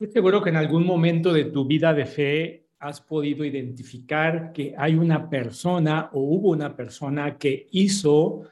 Estoy 0.00 0.12
seguro 0.12 0.40
que 0.40 0.50
en 0.50 0.56
algún 0.56 0.86
momento 0.86 1.32
de 1.32 1.46
tu 1.46 1.66
vida 1.66 1.92
de 1.92 2.06
fe 2.06 2.68
has 2.78 3.00
podido 3.00 3.44
identificar 3.44 4.52
que 4.52 4.72
hay 4.78 4.94
una 4.94 5.28
persona 5.28 6.08
o 6.12 6.20
hubo 6.20 6.50
una 6.50 6.76
persona 6.76 7.36
que 7.36 7.66
hizo 7.72 8.42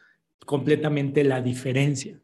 completamente 0.45 1.22
la 1.22 1.40
diferencia. 1.40 2.21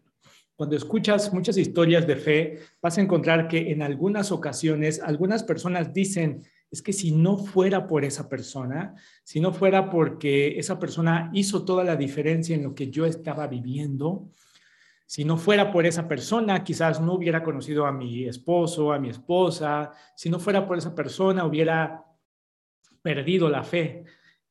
Cuando 0.57 0.75
escuchas 0.75 1.33
muchas 1.33 1.57
historias 1.57 2.05
de 2.05 2.17
fe, 2.17 2.59
vas 2.83 2.99
a 2.99 3.01
encontrar 3.01 3.47
que 3.47 3.71
en 3.71 3.83
algunas 3.83 4.33
ocasiones 4.33 5.01
algunas 5.01 5.45
personas 5.45 5.95
dicen, 5.95 6.43
es 6.69 6.83
que 6.83 6.93
si 6.93 7.13
no 7.13 7.37
fuera 7.37 7.87
por 7.87 8.05
esa 8.05 8.29
persona, 8.29 8.97
si 9.23 9.39
no 9.39 9.53
fuera 9.53 9.89
porque 9.89 10.59
esa 10.59 10.81
persona 10.81 11.31
hizo 11.33 11.65
toda 11.65 11.85
la 11.85 11.95
diferencia 11.95 12.57
en 12.57 12.65
lo 12.65 12.75
que 12.75 12.91
yo 12.91 13.07
estaba 13.07 13.47
viviendo, 13.47 14.31
si 15.13 15.27
no 15.27 15.37
fuera 15.37 15.71
por 15.71 15.85
esa 15.85 16.09
persona, 16.09 16.65
quizás 16.65 16.99
no 16.99 17.13
hubiera 17.13 17.43
conocido 17.43 17.85
a 17.85 17.93
mi 17.93 18.25
esposo, 18.25 18.95
a 18.95 18.99
mi 18.99 19.11
esposa. 19.11 19.93
Si 20.17 20.31
no 20.31 20.41
fuera 20.41 20.67
por 20.67 20.79
esa 20.79 20.95
persona, 20.95 21.45
hubiera 21.45 22.03
perdido 23.03 23.51
la 23.51 23.63
fe. 23.63 24.07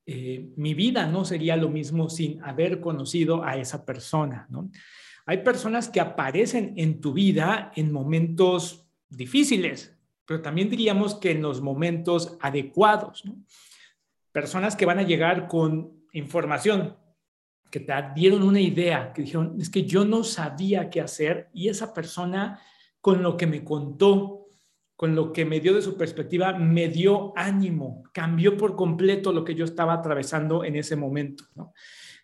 Eh, 0.06 0.52
mi 0.58 0.76
vida 0.76 1.08
no 1.08 1.26
sería 1.26 1.56
lo 1.56 1.68
mismo 1.68 2.12
sin 2.12 2.44
haber 2.44 2.80
conocido 2.80 3.44
a 3.44 3.58
esa 3.58 3.84
persona. 3.84 4.48
Hay 5.26 5.40
personas 5.40 5.90
que 5.90 6.00
aparecen 6.00 6.76
en 6.78 7.02
tu 7.02 7.12
vida 7.12 7.72
en 7.76 7.92
momentos 7.92 8.88
difíciles, 9.10 9.98
pero 10.28 10.44
también 10.44 10.70
diríamos 10.70 11.16
que 11.16 11.32
en 11.32 11.42
los 11.42 11.60
momentos 11.60 12.38
adecuados. 12.40 13.24
Personas 14.32 14.76
que 14.76 14.86
van 14.86 15.00
a 15.00 15.08
llegar 15.08 15.48
con 15.48 16.06
información, 16.14 16.98
que 17.72 17.80
te 17.80 17.94
dieron 18.14 18.44
una 18.44 18.60
idea, 18.60 19.14
que 19.14 19.24
dijeron, 19.24 19.56
es 19.60 19.70
que 19.70 19.86
yo 19.86 20.06
no 20.06 20.24
sabía 20.24 20.90
qué 20.90 21.02
hacer 21.02 21.50
y 21.54 21.70
esa 21.70 21.94
persona 21.94 22.60
con 23.00 23.24
lo 23.24 23.38
que 23.38 23.48
me 23.48 23.64
contó, 23.64 24.48
con 24.96 25.16
lo 25.16 25.34
que 25.34 25.46
me 25.46 25.60
dio 25.60 25.74
de 25.74 25.82
su 25.82 25.98
perspectiva, 25.98 26.54
me 26.54 26.90
dio 26.90 27.34
ánimo, 27.36 28.04
cambió 28.12 28.58
por 28.58 28.76
completo 28.76 29.32
lo 29.32 29.44
que 29.44 29.56
yo 29.56 29.66
estaba 29.66 29.94
atravesando 29.94 30.64
en 30.64 30.76
ese 30.76 30.96
momento. 30.96 31.46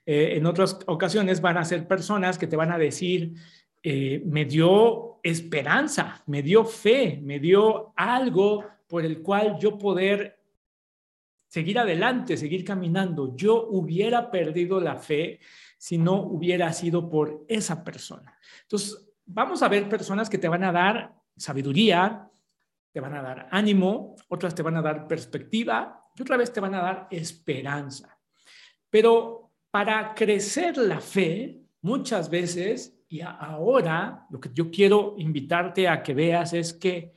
Eh, 0.05 0.33
en 0.37 0.45
otras 0.45 0.79
ocasiones 0.85 1.41
van 1.41 1.57
a 1.57 1.65
ser 1.65 1.87
personas 1.87 2.37
que 2.37 2.45
te 2.45 2.55
van 2.55 2.71
a 2.71 2.77
decir, 2.77 3.33
eh, 3.81 4.21
me 4.25 4.45
dio 4.45 5.19
esperanza, 5.23 6.21
me 6.27 6.43
dio 6.43 6.65
fe, 6.65 7.19
me 7.23 7.39
dio 7.39 7.93
algo 7.95 8.65
por 8.87 9.05
el 9.05 9.21
cual 9.21 9.57
yo 9.59 9.77
poder 9.77 10.36
seguir 11.47 11.79
adelante, 11.79 12.37
seguir 12.37 12.63
caminando. 12.63 13.35
Yo 13.35 13.67
hubiera 13.69 14.29
perdido 14.29 14.79
la 14.79 14.97
fe 14.97 15.39
si 15.77 15.97
no 15.97 16.21
hubiera 16.21 16.71
sido 16.73 17.09
por 17.09 17.45
esa 17.47 17.83
persona. 17.83 18.37
Entonces, 18.63 19.09
vamos 19.25 19.61
a 19.61 19.67
ver 19.67 19.87
personas 19.87 20.29
que 20.29 20.37
te 20.37 20.47
van 20.47 20.63
a 20.63 20.71
dar 20.71 21.15
sabiduría, 21.35 22.29
te 22.91 22.99
van 22.99 23.13
a 23.13 23.21
dar 23.21 23.47
ánimo, 23.51 24.15
otras 24.29 24.55
te 24.55 24.63
van 24.63 24.77
a 24.77 24.81
dar 24.81 25.07
perspectiva 25.07 26.03
y 26.15 26.21
otra 26.21 26.37
vez 26.37 26.51
te 26.51 26.59
van 26.59 26.73
a 26.73 26.81
dar 26.81 27.07
esperanza. 27.11 28.17
Pero 28.89 29.51
para 29.69 30.15
crecer 30.15 30.77
la 30.77 30.99
fe, 30.99 31.61
muchas 31.81 32.29
veces, 32.29 32.97
y 33.07 33.21
ahora 33.21 34.25
lo 34.29 34.39
que 34.39 34.49
yo 34.53 34.71
quiero 34.71 35.15
invitarte 35.17 35.87
a 35.87 36.01
que 36.01 36.13
veas 36.13 36.53
es 36.53 36.73
que 36.73 37.13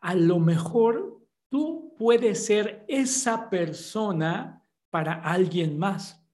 a 0.00 0.14
lo 0.14 0.38
mejor 0.38 1.20
tú 1.48 1.87
puede 1.98 2.34
ser 2.34 2.84
esa 2.88 3.50
persona 3.50 4.64
para 4.88 5.14
alguien 5.14 5.78
más. 5.78 6.24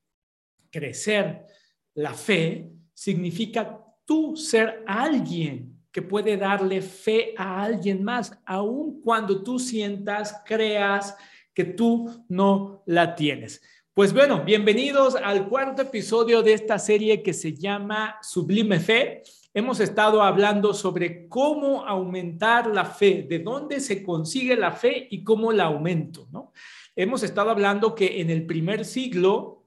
Crecer 0.70 1.46
la 1.94 2.12
fe 2.12 2.70
significa 2.92 3.82
tú 4.04 4.36
ser 4.36 4.84
alguien 4.86 5.74
que 5.90 6.02
puede 6.02 6.36
darle 6.36 6.82
fe 6.82 7.34
a 7.36 7.62
alguien 7.62 8.02
más, 8.02 8.36
aun 8.44 9.00
cuando 9.00 9.42
tú 9.42 9.58
sientas, 9.58 10.42
creas 10.44 11.16
que 11.54 11.64
tú 11.64 12.24
no 12.28 12.82
la 12.86 13.14
tienes. 13.14 13.62
Pues 13.94 14.12
bueno, 14.12 14.42
bienvenidos 14.44 15.14
al 15.14 15.48
cuarto 15.48 15.82
episodio 15.82 16.42
de 16.42 16.52
esta 16.52 16.80
serie 16.80 17.22
que 17.22 17.32
se 17.32 17.54
llama 17.54 18.18
Sublime 18.22 18.80
Fe 18.80 19.22
hemos 19.54 19.78
estado 19.78 20.20
hablando 20.20 20.74
sobre 20.74 21.28
cómo 21.28 21.86
aumentar 21.86 22.66
la 22.66 22.84
fe, 22.84 23.24
de 23.28 23.38
dónde 23.38 23.80
se 23.80 24.02
consigue 24.02 24.56
la 24.56 24.72
fe 24.72 25.06
y 25.10 25.22
cómo 25.22 25.52
la 25.52 25.64
aumento, 25.64 26.28
¿no? 26.32 26.52
Hemos 26.96 27.22
estado 27.22 27.50
hablando 27.50 27.94
que 27.94 28.20
en 28.20 28.30
el 28.30 28.46
primer 28.46 28.84
siglo, 28.84 29.64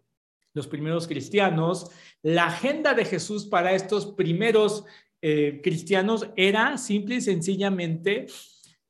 los 0.53 0.67
primeros 0.67 1.07
cristianos, 1.07 1.89
la 2.21 2.47
agenda 2.47 2.93
de 2.93 3.05
Jesús 3.05 3.45
para 3.45 3.73
estos 3.73 4.07
primeros 4.07 4.85
eh, 5.21 5.61
cristianos 5.63 6.29
era 6.35 6.77
simple 6.77 7.15
y 7.15 7.21
sencillamente 7.21 8.27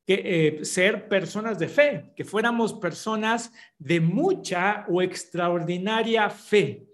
que, 0.06 0.22
eh, 0.24 0.66
ser 0.66 1.08
personas 1.08 1.59
de 1.59 1.68
fe, 1.68 2.14
que 2.16 2.25
fuéramos 2.25 2.74
personas 2.74 3.52
de 3.78 4.00
mucha 4.00 4.85
o 4.90 5.02
extraordinaria 5.02 6.29
fe. 6.29 6.88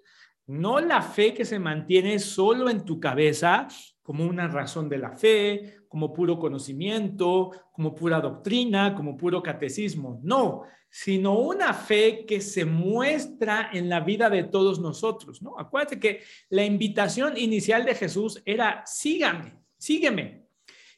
No 0.45 0.79
la 0.79 1.01
fe 1.01 1.33
que 1.33 1.45
se 1.45 1.59
mantiene 1.59 2.19
solo 2.19 2.69
en 2.69 2.83
tu 2.83 2.99
cabeza, 2.99 3.67
como 4.03 4.25
una 4.25 4.47
razón 4.47 4.89
de 4.89 4.97
la 4.97 5.13
fe, 5.13 5.77
como 5.87 6.13
puro 6.13 6.37
conocimiento, 6.37 7.51
como 7.71 7.95
pura 7.95 8.19
doctrina, 8.19 8.93
como 8.93 9.15
puro 9.17 9.41
catecismo. 9.41 10.19
No, 10.21 10.63
sino 10.89 11.39
una 11.39 11.73
fe 11.73 12.25
que 12.25 12.41
se 12.41 12.65
muestra 12.65 13.69
en 13.73 13.89
la 13.89 14.01
vida 14.01 14.29
de 14.29 14.43
todos 14.43 14.79
nosotros, 14.79 15.41
¿no? 15.41 15.57
Acuérdate 15.57 15.99
que 15.99 16.21
la 16.49 16.65
invitación 16.65 17.37
inicial 17.37 17.85
de 17.85 17.95
Jesús 17.95 18.41
era, 18.45 18.83
sígame, 18.85 19.55
sígueme. 19.77 20.43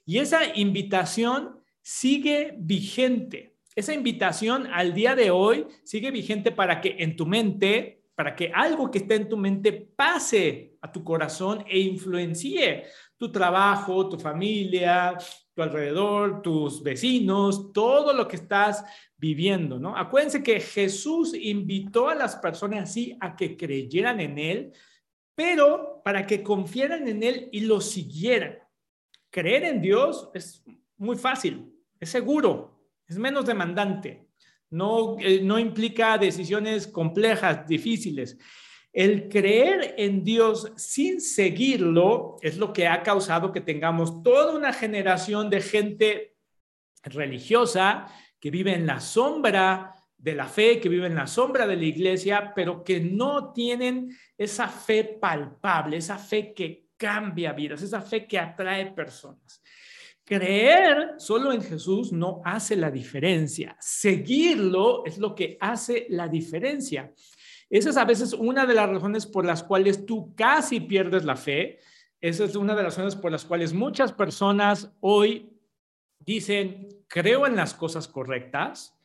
Y 0.06 0.18
esa 0.18 0.54
invitación 0.56 1.60
sigue 1.82 2.56
vigente. 2.58 3.56
Esa 3.76 3.94
invitación 3.94 4.68
al 4.74 4.94
día 4.94 5.16
de 5.16 5.32
hoy 5.32 5.68
sigue 5.84 6.10
vigente 6.10 6.52
para 6.52 6.82
que 6.82 6.96
en 7.00 7.16
tu 7.16 7.26
mente 7.26 7.95
para 8.16 8.34
que 8.34 8.52
algo 8.54 8.90
que 8.90 9.00
esté 9.00 9.16
en 9.16 9.30
tu 9.30 9.36
mente 9.36 9.74
pase 9.74 10.78
a 10.82 10.92
tu 10.92 11.04
corazón 11.04 11.64
e 11.68 11.80
influencie 11.80 12.86
tu 13.18 13.32
trabajo, 13.32 14.08
tu 14.08 14.18
familia, 14.18 15.18
tu 15.54 15.62
alrededor, 15.62 16.42
tus 16.42 16.82
vecinos, 16.82 17.74
todo 17.74 18.14
lo 18.14 18.28
que 18.28 18.38
estás 18.38 18.84
viviendo, 19.18 19.80
¿no? 19.80 19.96
Acuérdense 19.96 20.42
que 20.42 20.60
Jesús 20.60 21.34
invitó 21.34 22.10
a 22.10 22.16
las 22.16 22.38
personas 22.38 22.90
así 22.90 23.18
a 23.20 23.36
que 23.36 23.58
creyeran 23.58 24.20
en 24.22 24.38
Él, 24.38 24.72
pero 25.34 26.02
para 26.04 26.26
que 26.26 26.42
confiaran 26.42 27.08
en 27.08 27.22
Él 27.22 27.50
y 27.52 27.62
lo 27.62 27.82
siguieran. 27.82 28.60
Creer 29.30 29.66
en 29.66 29.82
Dios 29.82 30.30
es 30.34 30.64
muy 30.98 31.18
fácil, 31.18 31.74
es 32.00 32.10
seguro, 32.10 32.82
es 33.08 33.18
menos 33.18 33.46
demandante 33.46 34.25
no, 34.70 35.18
eh, 35.20 35.42
no 35.42 35.60
implica 35.60 36.18
decisiones 36.18 36.88
complejas, 36.88 37.68
difíciles. 37.68 38.38
El 38.92 39.28
creer 39.28 39.96
en 39.98 40.24
Dios 40.24 40.72
sin 40.78 41.20
seguirlo 41.20 42.38
es 42.42 42.58
lo 42.58 42.72
que 42.72 42.88
ha 42.88 43.04
causado 43.04 43.52
que 43.52 43.62
tengamos 43.62 44.24
toda 44.24 44.56
una 44.56 44.72
generación 44.72 45.50
de 45.50 45.62
gente 45.62 46.36
religiosa 47.04 48.08
que 48.40 48.52
vive 48.52 48.74
en 48.74 48.86
la 48.86 49.00
sombra 49.00 49.94
de 50.18 50.34
la 50.34 50.48
fe, 50.48 50.80
que 50.80 50.90
vive 50.90 51.08
en 51.08 51.16
la 51.16 51.28
sombra 51.28 51.68
de 51.68 51.76
la 51.76 51.86
iglesia, 51.86 52.54
pero 52.56 52.84
que 52.84 53.00
no 53.00 53.52
tienen 53.54 54.16
esa 54.38 54.68
fe 54.68 55.04
palpable, 55.04 55.98
esa 55.98 56.18
fe 56.18 56.54
que 56.54 56.88
cambia 56.98 57.54
vidas, 57.54 57.82
esa 57.82 58.02
fe 58.02 58.26
que 58.26 58.40
atrae 58.40 58.92
personas. 58.92 59.62
Creer 60.26 61.14
solo 61.18 61.54
en 61.54 61.62
Jesús 61.62 62.12
no 62.12 62.42
hace 62.44 62.76
la 62.76 62.90
diferencia. 62.90 63.78
Seguirlo 63.80 65.06
es 65.06 65.20
lo 65.20 65.36
que 65.36 65.56
hace 65.62 66.08
la 66.10 66.28
diferencia. 66.28 67.14
Esa 67.70 67.90
es 67.92 67.98
a 67.98 68.06
veces 68.06 68.34
una 68.34 68.66
de 68.66 68.74
las 68.74 68.90
razones 68.90 69.28
por 69.28 69.46
las 69.46 69.64
cuales 69.64 70.06
tú 70.06 70.34
casi 70.36 70.80
pierdes 70.80 71.26
la 71.26 71.36
fe. 71.36 71.80
Esa 72.20 72.46
es 72.46 72.56
una 72.56 72.76
de 72.76 72.82
las 72.82 72.96
razones 72.96 73.16
por 73.16 73.32
las 73.32 73.46
cuales 73.46 73.72
muchas 73.72 74.14
personas 74.14 74.92
hoy 75.00 75.52
dicen, 76.18 76.90
creo 77.08 77.46
en 77.46 77.56
las 77.56 77.76
cosas 77.76 78.08
correctas 78.08 79.00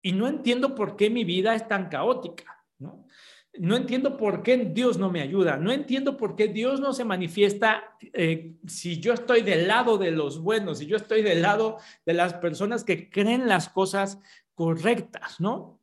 y 0.00 0.12
no 0.12 0.26
entiendo 0.26 0.74
por 0.74 0.96
qué 0.96 1.10
mi 1.10 1.24
vida 1.24 1.54
es 1.54 1.68
tan 1.68 1.90
caótica. 1.90 2.64
¿no? 2.78 3.06
No 3.58 3.76
entiendo 3.76 4.16
por 4.16 4.42
qué 4.42 4.56
Dios 4.56 4.98
no 4.98 5.10
me 5.10 5.20
ayuda. 5.20 5.56
No 5.56 5.72
entiendo 5.72 6.16
por 6.16 6.36
qué 6.36 6.48
Dios 6.48 6.80
no 6.80 6.92
se 6.92 7.04
manifiesta 7.04 7.96
eh, 8.12 8.54
si 8.66 9.00
yo 9.00 9.12
estoy 9.12 9.42
del 9.42 9.66
lado 9.66 9.98
de 9.98 10.12
los 10.12 10.40
buenos, 10.40 10.78
si 10.78 10.86
yo 10.86 10.96
estoy 10.96 11.22
del 11.22 11.42
lado 11.42 11.78
de 12.06 12.14
las 12.14 12.34
personas 12.34 12.84
que 12.84 13.10
creen 13.10 13.48
las 13.48 13.68
cosas 13.68 14.20
correctas, 14.54 15.40
¿no? 15.40 15.80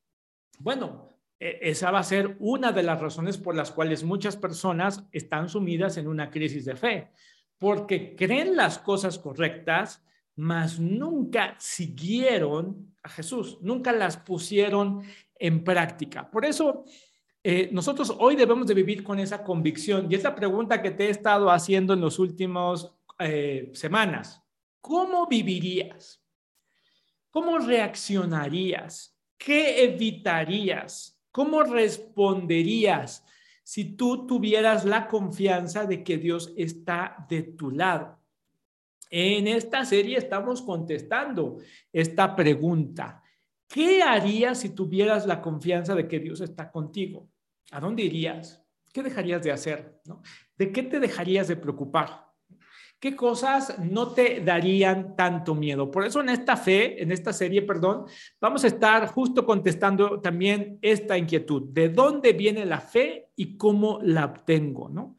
Bueno, 0.60 1.10
e, 1.40 1.60
esa 1.62 1.92
va 1.92 2.00
a 2.00 2.04
ser 2.04 2.38
una 2.40 2.72
de 2.72 2.84
las 2.84 3.02
razones 3.02 3.38
por 3.38 3.56
las 3.56 3.72
cuales 3.72 4.04
muchas 4.04 4.38
personas 4.38 5.04
están 5.12 5.50
sumidas 5.50 5.98
en 5.98 6.08
una 6.08 6.30
crisis 6.30 6.66
de 6.66 6.76
fe, 6.76 7.12
porque 7.58 8.16
creen 8.16 8.56
las 8.56 8.80
cosas 8.80 9.20
correctas, 9.20 10.04
mas 10.36 10.80
nunca 10.80 11.56
siguieron 11.60 12.96
a 13.04 13.10
Jesús, 13.10 13.58
nunca 13.62 13.92
las 13.92 14.18
pusieron 14.18 15.02
en 15.40 15.64
práctica. 15.64 16.30
Por 16.30 16.46
eso 16.46 16.86
eh, 17.50 17.70
nosotros 17.72 18.14
hoy 18.20 18.36
debemos 18.36 18.68
de 18.68 18.74
vivir 18.74 19.04
con 19.06 19.20
esa 19.20 19.42
convicción 19.42 20.12
y 20.12 20.16
esa 20.16 20.36
pregunta 20.36 20.82
que 20.82 20.92
te 20.92 21.06
he 21.06 21.10
estado 21.10 21.50
haciendo 21.50 21.94
en 21.94 22.02
los 22.02 22.20
últimos 22.20 22.94
eh, 23.20 23.72
semanas. 23.74 24.44
¿cómo 24.82 25.28
vivirías? 25.28 26.22
¿Cómo 27.30 27.58
reaccionarías? 27.60 29.18
¿Qué 29.38 29.84
evitarías? 29.84 31.18
¿Cómo 31.32 31.64
responderías 31.64 33.24
si 33.64 33.96
tú 33.96 34.26
tuvieras 34.28 34.86
la 34.86 35.08
confianza 35.08 35.86
de 35.86 36.04
que 36.04 36.18
Dios 36.18 36.54
está 36.58 37.26
de 37.30 37.44
tu 37.44 37.72
lado? 37.72 38.20
En 39.10 39.48
esta 39.48 39.86
serie 39.86 40.18
estamos 40.18 40.62
contestando 40.62 41.58
esta 41.94 42.36
pregunta. 42.36 43.22
¿Qué 43.68 44.02
harías 44.04 44.60
si 44.60 44.70
tuvieras 44.70 45.26
la 45.26 45.42
confianza 45.42 45.96
de 45.96 46.08
que 46.08 46.20
Dios 46.20 46.42
está 46.42 46.72
contigo? 46.72 47.30
¿A 47.72 47.80
dónde 47.80 48.04
irías? 48.04 48.64
¿Qué 48.94 49.04
dejarías 49.04 49.44
de 49.44 49.52
hacer? 49.52 50.02
¿De 50.58 50.72
qué 50.72 50.84
te 50.84 51.00
dejarías 51.00 51.48
de 51.48 51.58
preocupar? 51.58 52.28
¿Qué 53.00 53.16
cosas 53.16 53.78
no 53.78 54.14
te 54.14 54.42
darían 54.42 55.16
tanto 55.16 55.54
miedo? 55.54 55.92
Por 55.92 56.04
eso 56.04 56.20
en 56.22 56.30
esta 56.30 56.58
fe, 56.58 57.02
en 57.02 57.12
esta 57.12 57.32
serie, 57.32 57.62
perdón, 57.62 58.06
vamos 58.42 58.64
a 58.64 58.68
estar 58.68 59.06
justo 59.08 59.46
contestando 59.46 60.20
también 60.20 60.80
esta 60.82 61.16
inquietud. 61.16 61.70
¿De 61.70 61.90
dónde 61.90 62.34
viene 62.34 62.66
la 62.66 62.80
fe 62.80 63.30
y 63.36 63.56
cómo 63.56 64.00
la 64.02 64.26
obtengo? 64.26 65.16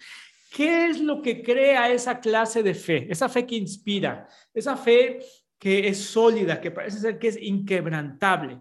¿Qué 0.51 0.87
es 0.89 1.01
lo 1.01 1.23
que 1.23 1.41
crea 1.41 1.93
esa 1.93 2.19
clase 2.19 2.65
de 2.65 2.75
fe? 2.75 3.07
Esa 3.09 3.29
fe 3.29 3.47
que 3.47 3.55
inspira, 3.55 4.27
esa 4.53 4.77
fe 4.77 5.21
que 5.57 5.87
es 5.87 5.99
sólida, 5.99 6.61
que 6.61 6.73
parece 6.73 6.99
ser 6.99 7.19
que 7.19 7.29
es 7.29 7.41
inquebrantable. 7.41 8.59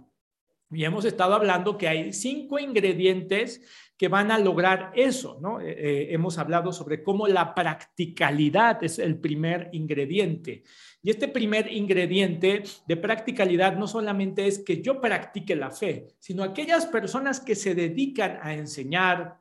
Y 0.69 0.83
hemos 0.83 1.05
estado 1.05 1.33
hablando 1.33 1.77
que 1.77 1.87
hay 1.87 2.11
cinco 2.11 2.59
ingredientes 2.59 3.61
que 3.97 4.09
van 4.09 4.31
a 4.31 4.37
lograr 4.37 4.91
eso, 4.95 5.39
¿no? 5.41 5.59
Eh, 5.59 5.71
eh, 5.71 6.07
hemos 6.11 6.37
hablado 6.37 6.71
sobre 6.71 7.01
cómo 7.01 7.27
la 7.27 7.55
practicalidad 7.55 8.83
es 8.83 8.99
el 8.99 9.17
primer 9.17 9.69
ingrediente. 9.71 10.63
Y 11.01 11.09
este 11.09 11.27
primer 11.27 11.71
ingrediente 11.71 12.63
de 12.85 12.97
practicalidad 12.97 13.75
no 13.77 13.87
solamente 13.87 14.45
es 14.45 14.59
que 14.59 14.81
yo 14.81 15.01
practique 15.01 15.55
la 15.55 15.71
fe, 15.71 16.07
sino 16.19 16.43
aquellas 16.43 16.85
personas 16.85 17.39
que 17.39 17.55
se 17.55 17.73
dedican 17.73 18.39
a 18.41 18.53
enseñar, 18.53 19.39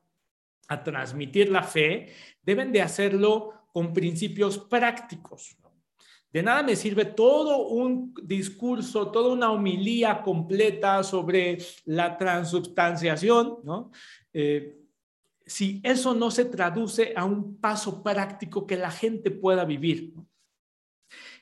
a 0.69 0.83
transmitir 0.83 1.51
la 1.51 1.63
fe, 1.63 2.13
deben 2.43 2.73
de 2.73 2.83
hacerlo 2.83 3.53
con 3.73 3.93
principios 3.93 4.59
prácticos. 4.59 5.57
De 6.33 6.43
nada 6.43 6.63
me 6.63 6.77
sirve 6.77 7.05
todo 7.05 7.69
un 7.69 8.13
discurso, 8.23 9.11
toda 9.11 9.33
una 9.33 9.51
homilía 9.51 10.23
completa 10.23 11.03
sobre 11.03 11.59
la 11.85 12.17
transubstanciación, 12.19 13.59
¿no? 13.65 13.91
Eh, 14.33 14.77
si 15.47 15.81
eso 15.85 16.13
no 16.13 16.31
se 16.31 16.45
traduce 16.45 17.15
a 17.17 17.25
un 17.25 17.59
paso 17.59 18.03
práctico 18.03 18.67
que 18.67 18.77
la 18.77 18.91
gente 18.91 19.31
pueda 19.31 19.65
vivir. 19.65 20.13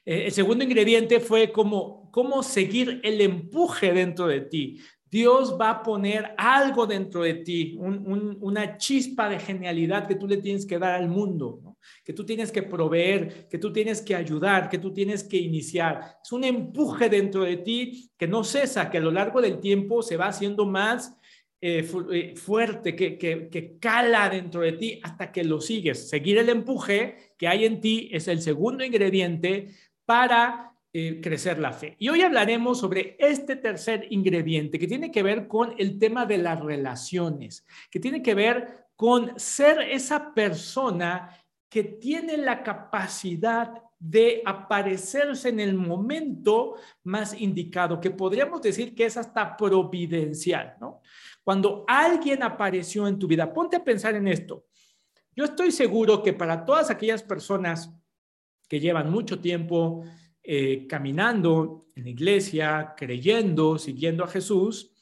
Eh, 0.04 0.26
el 0.26 0.32
segundo 0.32 0.62
ingrediente 0.62 1.20
fue 1.20 1.50
como 1.50 2.10
cómo 2.10 2.42
seguir 2.42 3.00
el 3.02 3.20
empuje 3.20 3.92
dentro 3.92 4.26
de 4.26 4.42
ti. 4.42 4.80
Dios 5.10 5.56
va 5.58 5.70
a 5.70 5.82
poner 5.82 6.34
algo 6.36 6.86
dentro 6.86 7.22
de 7.22 7.34
ti, 7.34 7.76
una 7.78 8.76
chispa 8.76 9.28
de 9.28 9.38
genialidad 9.38 10.08
que 10.08 10.16
tú 10.16 10.26
le 10.26 10.38
tienes 10.38 10.66
que 10.66 10.78
dar 10.78 10.94
al 10.94 11.08
mundo, 11.08 11.73
que 12.04 12.12
tú 12.12 12.24
tienes 12.24 12.50
que 12.52 12.62
proveer, 12.62 13.48
que 13.48 13.58
tú 13.58 13.72
tienes 13.72 14.02
que 14.02 14.14
ayudar, 14.14 14.68
que 14.68 14.78
tú 14.78 14.92
tienes 14.92 15.24
que 15.24 15.36
iniciar. 15.36 16.18
Es 16.22 16.32
un 16.32 16.44
empuje 16.44 17.08
dentro 17.08 17.44
de 17.44 17.58
ti 17.58 18.10
que 18.16 18.26
no 18.26 18.44
cesa, 18.44 18.90
que 18.90 18.98
a 18.98 19.02
lo 19.02 19.10
largo 19.10 19.40
del 19.40 19.60
tiempo 19.60 20.02
se 20.02 20.16
va 20.16 20.26
haciendo 20.26 20.66
más 20.66 21.16
eh, 21.66 21.88
eh, 22.12 22.36
fuerte, 22.36 22.94
que, 22.94 23.16
que, 23.16 23.78
cala 23.80 24.28
dentro 24.28 24.60
de 24.60 24.72
ti 24.72 25.00
hasta 25.02 25.32
que 25.32 25.44
lo 25.44 25.62
sigues. 25.62 26.10
Seguir 26.10 26.36
el 26.36 26.50
empuje 26.50 27.32
que 27.38 27.48
hay 27.48 27.64
en 27.64 27.80
ti 27.80 28.10
es 28.12 28.28
el 28.28 28.42
segundo 28.42 28.84
ingrediente 28.84 29.70
para 30.04 30.74
eh, 30.92 31.20
crecer 31.22 31.58
la 31.58 31.72
fe. 31.72 31.96
Y 31.98 32.10
hoy 32.10 32.20
hablaremos 32.20 32.80
sobre 32.80 33.16
este 33.18 33.56
tercer 33.56 34.06
ingrediente 34.10 34.78
que 34.78 34.86
tiene 34.86 35.10
que 35.10 35.22
ver 35.22 35.48
con 35.48 35.74
el 35.78 35.98
tema 35.98 36.26
de 36.26 36.36
las 36.36 36.60
relaciones, 36.60 37.66
que 37.90 37.98
tiene 37.98 38.22
que 38.22 38.34
ver 38.34 38.84
con 38.94 39.32
ser 39.40 39.80
esa 39.80 40.34
persona 40.34 41.30
que 41.68 41.84
tiene 41.84 42.36
la 42.36 42.62
capacidad 42.62 43.72
de 43.98 44.42
aparecerse 44.44 45.48
en 45.48 45.60
el 45.60 45.74
momento 45.74 46.74
más 47.04 47.40
indicado, 47.40 48.00
que 48.00 48.10
podríamos 48.10 48.60
decir 48.60 48.94
que 48.94 49.06
es 49.06 49.16
hasta 49.16 49.56
providencial, 49.56 50.76
¿no? 50.80 51.00
Cuando 51.42 51.84
alguien 51.86 52.42
apareció 52.42 53.08
en 53.08 53.18
tu 53.18 53.26
vida, 53.26 53.52
ponte 53.52 53.76
a 53.76 53.84
pensar 53.84 54.14
en 54.14 54.28
esto. 54.28 54.66
Yo 55.36 55.44
estoy 55.44 55.72
seguro 55.72 56.22
que 56.22 56.32
para 56.32 56.64
todas 56.64 56.90
aquellas 56.90 57.22
personas 57.22 57.90
que 58.68 58.80
llevan 58.80 59.10
mucho 59.10 59.40
tiempo 59.40 60.04
eh, 60.42 60.86
caminando 60.86 61.86
en 61.94 62.04
la 62.04 62.10
iglesia, 62.10 62.94
creyendo, 62.96 63.78
siguiendo 63.78 64.24
a 64.24 64.28
Jesús, 64.28 64.93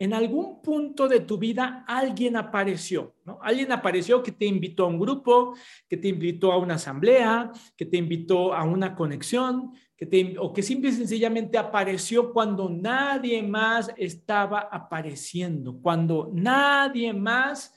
en 0.00 0.14
algún 0.14 0.62
punto 0.62 1.08
de 1.08 1.20
tu 1.20 1.36
vida 1.36 1.84
alguien 1.86 2.34
apareció, 2.34 3.16
¿no? 3.26 3.38
Alguien 3.42 3.70
apareció 3.70 4.22
que 4.22 4.32
te 4.32 4.46
invitó 4.46 4.84
a 4.84 4.86
un 4.86 4.98
grupo, 4.98 5.54
que 5.86 5.98
te 5.98 6.08
invitó 6.08 6.52
a 6.52 6.56
una 6.56 6.76
asamblea, 6.76 7.52
que 7.76 7.84
te 7.84 7.98
invitó 7.98 8.54
a 8.54 8.64
una 8.64 8.96
conexión, 8.96 9.74
que 9.98 10.06
te, 10.06 10.36
o 10.38 10.54
que 10.54 10.62
simple 10.62 10.88
y 10.88 10.94
sencillamente 10.94 11.58
apareció 11.58 12.32
cuando 12.32 12.70
nadie 12.70 13.42
más 13.42 13.92
estaba 13.98 14.60
apareciendo, 14.72 15.78
cuando 15.82 16.30
nadie 16.32 17.12
más 17.12 17.74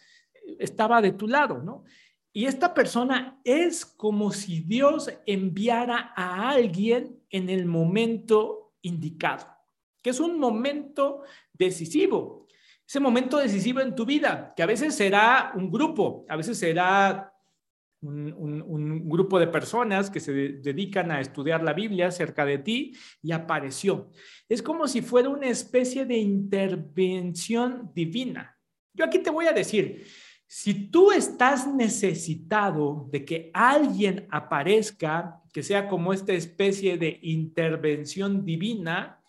estaba 0.58 1.02
de 1.02 1.12
tu 1.12 1.28
lado, 1.28 1.62
¿no? 1.62 1.84
Y 2.32 2.46
esta 2.46 2.74
persona 2.74 3.42
es 3.44 3.86
como 3.86 4.32
si 4.32 4.62
Dios 4.62 5.12
enviara 5.26 6.14
a 6.16 6.52
alguien 6.52 7.20
en 7.30 7.50
el 7.50 7.66
momento 7.66 8.76
indicado, 8.82 9.46
que 10.02 10.12
es 10.12 10.22
un 10.22 10.40
momento 10.40 11.24
decisivo. 11.54 12.48
Ese 12.86 13.00
momento 13.00 13.38
decisivo 13.38 13.80
en 13.80 13.96
tu 13.96 14.06
vida, 14.06 14.54
que 14.56 14.64
a 14.64 14.68
veces 14.68 14.96
será 14.96 15.54
un 15.56 15.72
grupo, 15.72 16.26
a 16.28 16.36
veces 16.36 16.58
será 16.58 17.34
un, 18.02 19.10
grupo 19.10 19.40
de 19.40 19.48
personas 19.48 20.10
que 20.10 20.20
se 20.20 20.34
dedican 20.34 21.12
a 21.12 21.22
estudiar 21.22 21.64
la 21.64 21.74
Biblia 21.74 22.12
cerca 22.12 22.46
de 22.46 22.58
ti 22.58 22.94
y 23.22 23.32
apareció. 23.32 24.12
Es 24.50 24.62
como 24.62 24.88
si 24.88 25.02
fuera 25.02 25.30
una 25.30 25.48
especie 25.48 26.06
de 26.06 26.18
intervención 26.18 27.92
divina. 27.94 28.58
Yo 28.94 29.06
aquí 29.06 29.20
te 29.20 29.30
voy 29.30 29.46
a 29.46 29.54
decir, 29.54 30.06
si 30.46 30.90
tú 30.90 31.12
estás 31.12 31.68
necesitado 31.68 33.08
de 33.12 33.26
que 33.26 33.50
alguien 33.54 34.28
aparezca, 34.30 35.42
que 35.52 35.64
sea 35.64 35.88
como 35.88 36.14
esta 36.14 36.34
especie 36.34 36.98
de 36.98 37.20
intervención 37.22 38.46
divina, 38.46 39.23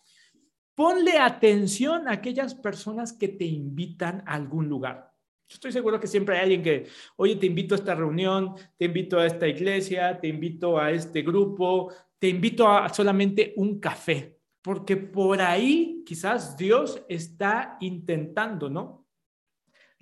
ponle 0.75 1.19
atención 1.19 2.09
a 2.09 2.13
aquellas 2.13 2.55
personas 2.55 3.13
que 3.13 3.29
te 3.29 3.45
invitan 3.45 4.23
a 4.27 4.35
algún 4.35 4.69
lugar. 4.69 5.13
Yo 5.49 5.55
estoy 5.55 5.73
seguro 5.73 6.01
que 6.01 6.07
siempre 6.07 6.37
hay 6.37 6.43
alguien 6.43 6.63
que, 6.63 6.87
oye, 7.17 7.37
te 7.37 7.47
invito 7.47 7.75
a 7.75 7.79
esta 7.79 7.95
reunión, 7.95 8.55
te 8.77 8.87
invito 8.87 9.19
a 9.19 9.27
esta 9.27 9.47
iglesia, 9.47 10.19
te 10.19 10.29
invito 10.29 10.79
a 10.79 10.91
este 10.91 11.23
grupo, 11.23 11.93
te 12.19 12.29
invito 12.29 12.67
a 12.67 12.89
solamente 12.89 13.53
un 13.57 13.79
café, 13.79 14.39
porque 14.63 14.97
por 14.97 15.41
ahí 15.43 16.03
quizás 16.07 16.57
Dios 16.57 17.05
está 17.09 17.77
intentando, 17.81 18.71
¿no? 18.71 19.04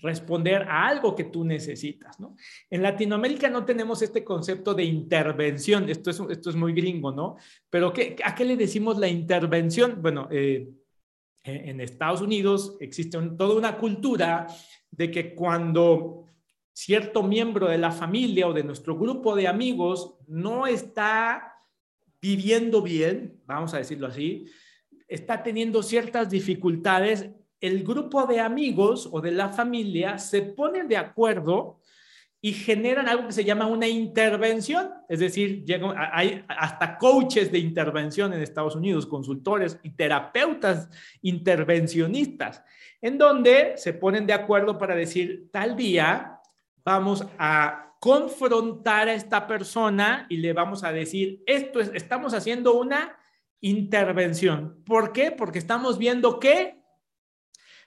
Responder 0.02 0.62
a 0.62 0.88
algo 0.88 1.14
que 1.14 1.24
tú 1.24 1.44
necesitas, 1.44 2.18
¿no? 2.20 2.36
En 2.68 2.82
Latinoamérica 2.82 3.48
no 3.48 3.64
tenemos 3.64 4.02
este 4.02 4.24
concepto 4.24 4.74
de 4.74 4.84
intervención, 4.84 5.88
esto 5.88 6.10
es, 6.10 6.20
esto 6.28 6.50
es 6.50 6.56
muy 6.56 6.72
gringo, 6.74 7.12
¿no? 7.12 7.36
Pero 7.70 7.92
¿qué, 7.92 8.16
¿a 8.24 8.34
qué 8.34 8.44
le 8.44 8.56
decimos 8.56 8.98
la 8.98 9.08
intervención? 9.08 10.02
Bueno, 10.02 10.28
eh, 10.30 10.68
en 11.44 11.80
Estados 11.80 12.20
Unidos 12.20 12.76
existe 12.80 13.18
toda 13.38 13.56
una 13.56 13.78
cultura 13.78 14.46
de 14.90 15.10
que 15.10 15.34
cuando 15.34 16.26
cierto 16.72 17.22
miembro 17.22 17.68
de 17.68 17.78
la 17.78 17.90
familia 17.90 18.48
o 18.48 18.52
de 18.52 18.64
nuestro 18.64 18.96
grupo 18.98 19.34
de 19.36 19.48
amigos 19.48 20.16
no 20.26 20.66
está 20.66 21.52
viviendo 22.20 22.82
bien, 22.82 23.40
vamos 23.46 23.74
a 23.74 23.78
decirlo 23.78 24.06
así, 24.06 24.46
está 25.08 25.42
teniendo 25.42 25.82
ciertas 25.82 26.30
dificultades, 26.30 27.28
el 27.62 27.84
grupo 27.84 28.26
de 28.26 28.40
amigos 28.40 29.08
o 29.10 29.20
de 29.20 29.30
la 29.30 29.48
familia 29.48 30.18
se 30.18 30.42
ponen 30.42 30.88
de 30.88 30.96
acuerdo 30.96 31.78
y 32.44 32.52
generan 32.54 33.08
algo 33.08 33.28
que 33.28 33.32
se 33.32 33.44
llama 33.44 33.68
una 33.68 33.86
intervención, 33.86 34.90
es 35.08 35.20
decir, 35.20 35.64
hay 35.96 36.44
hasta 36.48 36.98
coaches 36.98 37.52
de 37.52 37.60
intervención 37.60 38.32
en 38.32 38.42
Estados 38.42 38.74
Unidos, 38.74 39.06
consultores 39.06 39.78
y 39.84 39.90
terapeutas 39.90 40.90
intervencionistas, 41.22 42.64
en 43.00 43.16
donde 43.16 43.74
se 43.76 43.92
ponen 43.94 44.26
de 44.26 44.32
acuerdo 44.32 44.76
para 44.76 44.96
decir, 44.96 45.48
tal 45.52 45.76
día 45.76 46.40
vamos 46.84 47.24
a 47.38 47.94
confrontar 48.00 49.08
a 49.08 49.14
esta 49.14 49.46
persona 49.46 50.26
y 50.28 50.38
le 50.38 50.52
vamos 50.52 50.82
a 50.82 50.90
decir, 50.90 51.44
esto 51.46 51.78
es, 51.78 51.92
estamos 51.94 52.34
haciendo 52.34 52.74
una 52.74 53.16
intervención. 53.60 54.82
¿Por 54.84 55.12
qué? 55.12 55.30
Porque 55.30 55.60
estamos 55.60 55.96
viendo 55.96 56.40
que 56.40 56.81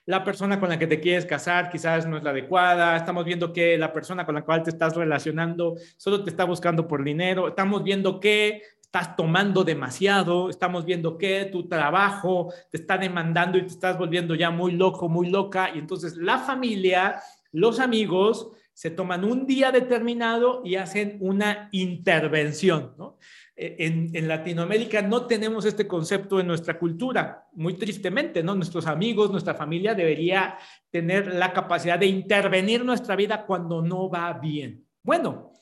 la 0.06 0.24
persona 0.24 0.58
con 0.58 0.68
la 0.68 0.78
que 0.78 0.86
te 0.86 1.00
quieres 1.00 1.26
casar 1.26 1.68
quizás 1.68 2.06
no 2.06 2.16
es 2.16 2.22
la 2.22 2.30
adecuada, 2.30 2.96
estamos 2.96 3.24
viendo 3.24 3.52
que 3.52 3.76
la 3.76 3.92
persona 3.92 4.24
con 4.24 4.36
la 4.36 4.44
cual 4.44 4.62
te 4.62 4.70
estás 4.70 4.96
relacionando 4.96 5.74
solo 5.96 6.24
te 6.24 6.30
está 6.30 6.44
buscando 6.44 6.88
por 6.88 7.04
dinero, 7.04 7.48
estamos 7.48 7.82
viendo 7.84 8.20
que 8.20 8.62
estás 8.80 9.16
tomando 9.16 9.64
demasiado, 9.64 10.48
estamos 10.48 10.84
viendo 10.84 11.18
que 11.18 11.46
tu 11.46 11.68
trabajo 11.68 12.52
te 12.70 12.78
está 12.78 12.96
demandando 12.96 13.58
y 13.58 13.62
te 13.62 13.66
estás 13.66 13.98
volviendo 13.98 14.34
ya 14.34 14.50
muy 14.50 14.72
loco, 14.72 15.08
muy 15.08 15.28
loca. 15.28 15.70
Y 15.74 15.78
entonces 15.78 16.16
la 16.16 16.38
familia, 16.38 17.20
los 17.52 17.78
amigos, 17.80 18.52
se 18.72 18.90
toman 18.90 19.24
un 19.24 19.46
día 19.46 19.72
determinado 19.72 20.62
y 20.64 20.76
hacen 20.76 21.16
una 21.20 21.68
intervención. 21.72 22.94
E, 22.98 23.14
en, 23.56 24.10
en, 24.14 24.28
Latinoamérica 24.28 25.00
no 25.00 25.26
tenemos 25.26 25.64
este 25.64 25.88
concepto 25.88 26.38
en 26.38 26.46
nuestra 26.46 26.78
cultura, 26.78 27.48
muy 27.54 27.74
tristemente, 27.74 28.42
¿no? 28.42 28.54
Nuestros 28.54 28.86
amigos, 28.86 29.30
nuestra 29.30 29.54
familia 29.54 29.94
debería 29.94 30.58
tener 30.90 31.34
la 31.34 31.52
capacidad 31.52 31.98
de 31.98 32.06
intervenir 32.06 32.84
nuestra 32.84 33.16
vida 33.16 33.46
cuando 33.46 33.80
no 33.80 34.10
va 34.10 34.32
bien. 34.34 34.84
Bueno, 35.02 35.52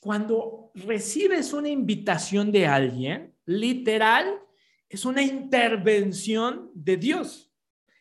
cuando 0.00 0.72
recibes 0.74 1.52
una 1.52 1.68
invitación 1.68 2.50
de 2.50 2.66
alguien, 2.66 3.34
literal, 3.46 4.40
es 4.88 5.04
una 5.04 5.22
intervención 5.22 6.70
de 6.74 6.96
Dios. 6.96 7.52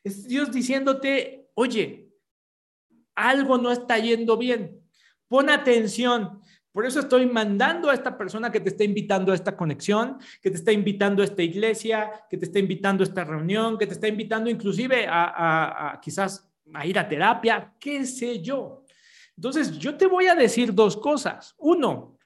Es 0.03 0.27
Dios 0.27 0.51
diciéndote, 0.51 1.49
oye, 1.53 2.09
algo 3.15 3.57
no 3.57 3.71
está 3.71 3.99
yendo 3.99 4.37
bien. 4.37 4.81
Pon 5.27 5.49
atención. 5.49 6.41
Por 6.73 6.87
eso 6.87 6.99
estoy 6.99 7.27
mandando 7.27 7.91
a 7.91 7.93
esta 7.93 8.17
persona 8.17 8.51
que 8.51 8.59
te 8.59 8.69
está 8.69 8.83
invitando 8.83 9.31
a 9.31 9.35
esta 9.35 9.55
conexión, 9.55 10.17
que 10.41 10.49
te 10.49 10.57
está 10.57 10.71
invitando 10.71 11.21
a 11.21 11.25
esta 11.25 11.43
iglesia, 11.43 12.25
que 12.27 12.35
te 12.35 12.45
está 12.45 12.57
invitando 12.57 13.03
a 13.03 13.07
esta 13.07 13.23
reunión, 13.23 13.77
que 13.77 13.85
te 13.85 13.93
está 13.93 14.07
invitando 14.07 14.49
inclusive 14.49 15.05
a, 15.07 15.99
quizás 16.01 16.51
a 16.73 16.85
ir 16.87 16.97
a 16.97 17.07
terapia, 17.07 17.71
qué 17.79 18.03
sé 18.05 18.41
yo. 18.41 18.85
Entonces, 19.37 19.77
yo 19.77 19.95
te 19.95 20.07
voy 20.07 20.25
a 20.25 20.33
decir 20.33 20.73
dos 20.73 20.97
cosas. 20.97 21.53
Uno, 21.59 22.17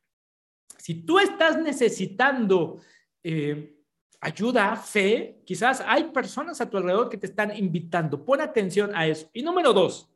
si 0.78 1.04
tú 1.04 1.20
estás 1.20 1.62
necesitando 1.62 2.80
eh, 3.22 3.76
ayuda, 4.22 4.78
fe, 4.78 5.42
quizás 5.46 5.84
hay 5.86 6.06
personas 6.06 6.62
a 6.62 6.70
tu 6.70 6.78
alrededor 6.78 7.10
que 7.10 7.18
te 7.18 7.28
están 7.28 7.56
invitando. 7.56 8.24
Pon 8.24 8.40
atención 8.40 8.92
a 8.96 9.08
eso. 9.08 9.30
Y 9.34 9.44
número 9.44 9.74
dos, 9.74 10.10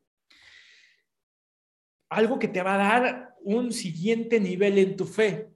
algo 2.12 2.38
que 2.38 2.50
te 2.50 2.62
va 2.62 2.76
a 2.76 3.00
dar 3.00 3.36
un 3.42 3.72
siguiente 3.72 4.40
nivel 4.40 4.78
en 4.78 4.96
tu 4.98 5.06
fe. 5.06 5.50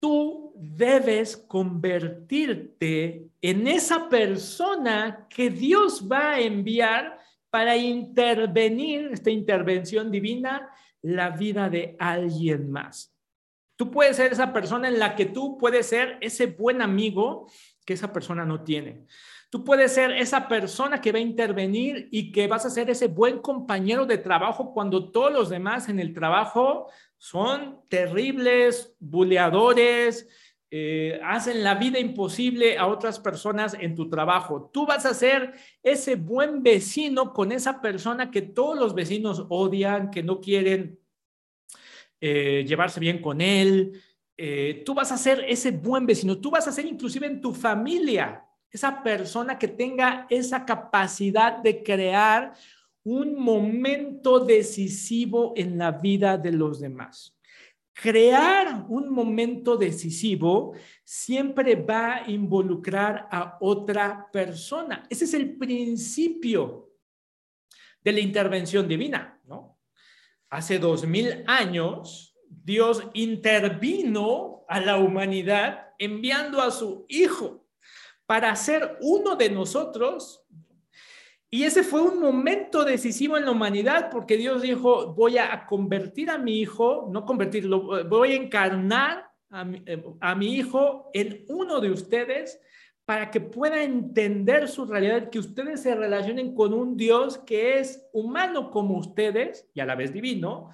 Tú 0.00 0.54
debes 0.56 1.36
convertirte 1.36 3.28
en 3.42 3.66
esa 3.66 4.08
persona 4.08 5.26
que 5.28 5.50
Dios 5.50 6.08
va 6.10 6.34
a 6.34 6.40
enviar 6.40 7.18
para 7.50 7.76
intervenir, 7.76 9.10
esta 9.12 9.30
intervención 9.30 10.12
divina, 10.12 10.70
la 11.02 11.30
vida 11.30 11.68
de 11.68 11.96
alguien 11.98 12.70
más. 12.70 13.12
Tú 13.76 13.90
puedes 13.90 14.16
ser 14.16 14.32
esa 14.32 14.52
persona 14.52 14.86
en 14.86 15.00
la 15.00 15.16
que 15.16 15.26
tú 15.26 15.58
puedes 15.58 15.86
ser 15.86 16.18
ese 16.20 16.46
buen 16.46 16.82
amigo 16.82 17.50
que 17.84 17.94
esa 17.94 18.12
persona 18.12 18.44
no 18.44 18.62
tiene. 18.62 19.06
Tú 19.50 19.64
puedes 19.64 19.94
ser 19.94 20.12
esa 20.12 20.46
persona 20.46 21.00
que 21.00 21.10
va 21.10 21.18
a 21.18 21.22
intervenir 21.22 22.08
y 22.10 22.32
que 22.32 22.46
vas 22.46 22.66
a 22.66 22.70
ser 22.70 22.90
ese 22.90 23.06
buen 23.06 23.38
compañero 23.38 24.04
de 24.04 24.18
trabajo 24.18 24.74
cuando 24.74 25.10
todos 25.10 25.32
los 25.32 25.48
demás 25.48 25.88
en 25.88 25.98
el 25.98 26.12
trabajo 26.12 26.88
son 27.16 27.80
terribles, 27.88 28.94
buleadores, 28.98 30.28
eh, 30.70 31.18
hacen 31.24 31.64
la 31.64 31.76
vida 31.76 31.98
imposible 31.98 32.76
a 32.76 32.86
otras 32.88 33.18
personas 33.18 33.74
en 33.80 33.94
tu 33.94 34.10
trabajo. 34.10 34.70
Tú 34.70 34.84
vas 34.84 35.06
a 35.06 35.14
ser 35.14 35.54
ese 35.82 36.16
buen 36.16 36.62
vecino 36.62 37.32
con 37.32 37.50
esa 37.50 37.80
persona 37.80 38.30
que 38.30 38.42
todos 38.42 38.78
los 38.78 38.94
vecinos 38.94 39.46
odian, 39.48 40.10
que 40.10 40.22
no 40.22 40.42
quieren 40.42 41.00
eh, 42.20 42.66
llevarse 42.68 43.00
bien 43.00 43.22
con 43.22 43.40
él. 43.40 43.98
Eh, 44.36 44.82
tú 44.84 44.92
vas 44.92 45.10
a 45.10 45.16
ser 45.16 45.42
ese 45.48 45.70
buen 45.70 46.04
vecino. 46.04 46.38
Tú 46.38 46.50
vas 46.50 46.68
a 46.68 46.72
ser 46.72 46.84
inclusive 46.84 47.26
en 47.26 47.40
tu 47.40 47.54
familia 47.54 48.44
esa 48.70 49.02
persona 49.02 49.58
que 49.58 49.68
tenga 49.68 50.26
esa 50.28 50.64
capacidad 50.64 51.58
de 51.58 51.82
crear 51.82 52.54
un 53.04 53.38
momento 53.38 54.40
decisivo 54.40 55.54
en 55.56 55.78
la 55.78 55.92
vida 55.92 56.36
de 56.36 56.52
los 56.52 56.80
demás. 56.80 57.34
Crear 57.94 58.84
un 58.88 59.08
momento 59.08 59.76
decisivo 59.76 60.74
siempre 61.02 61.74
va 61.74 62.16
a 62.16 62.30
involucrar 62.30 63.26
a 63.30 63.56
otra 63.60 64.28
persona. 64.30 65.04
Ese 65.08 65.24
es 65.24 65.34
el 65.34 65.56
principio 65.56 66.90
de 68.04 68.12
la 68.12 68.20
intervención 68.20 68.86
divina, 68.86 69.40
¿no? 69.46 69.78
Hace 70.50 70.78
dos 70.78 71.06
mil 71.06 71.44
años, 71.46 72.36
Dios 72.48 73.02
intervino 73.14 74.64
a 74.68 74.80
la 74.80 74.98
humanidad 74.98 75.88
enviando 75.98 76.60
a 76.60 76.70
su 76.70 77.04
Hijo 77.08 77.67
para 78.28 78.54
ser 78.56 78.98
uno 79.00 79.36
de 79.36 79.48
nosotros. 79.48 80.44
Y 81.48 81.62
ese 81.62 81.82
fue 81.82 82.02
un 82.02 82.20
momento 82.20 82.84
decisivo 82.84 83.38
en 83.38 83.46
la 83.46 83.52
humanidad 83.52 84.10
porque 84.10 84.36
Dios 84.36 84.60
dijo, 84.60 85.14
voy 85.14 85.38
a 85.38 85.64
convertir 85.64 86.28
a 86.28 86.36
mi 86.36 86.60
hijo, 86.60 87.08
no 87.10 87.24
convertirlo, 87.24 88.06
voy 88.06 88.32
a 88.32 88.36
encarnar 88.36 89.30
a 89.48 89.64
mi, 89.64 89.82
eh, 89.86 90.04
a 90.20 90.34
mi 90.34 90.56
hijo 90.56 91.08
en 91.14 91.46
uno 91.48 91.80
de 91.80 91.90
ustedes 91.90 92.60
para 93.06 93.30
que 93.30 93.40
pueda 93.40 93.82
entender 93.82 94.68
su 94.68 94.84
realidad, 94.84 95.30
que 95.30 95.38
ustedes 95.38 95.80
se 95.80 95.94
relacionen 95.94 96.54
con 96.54 96.74
un 96.74 96.98
Dios 96.98 97.38
que 97.38 97.78
es 97.78 98.06
humano 98.12 98.70
como 98.70 98.98
ustedes 98.98 99.66
y 99.72 99.80
a 99.80 99.86
la 99.86 99.94
vez 99.94 100.12
divino, 100.12 100.68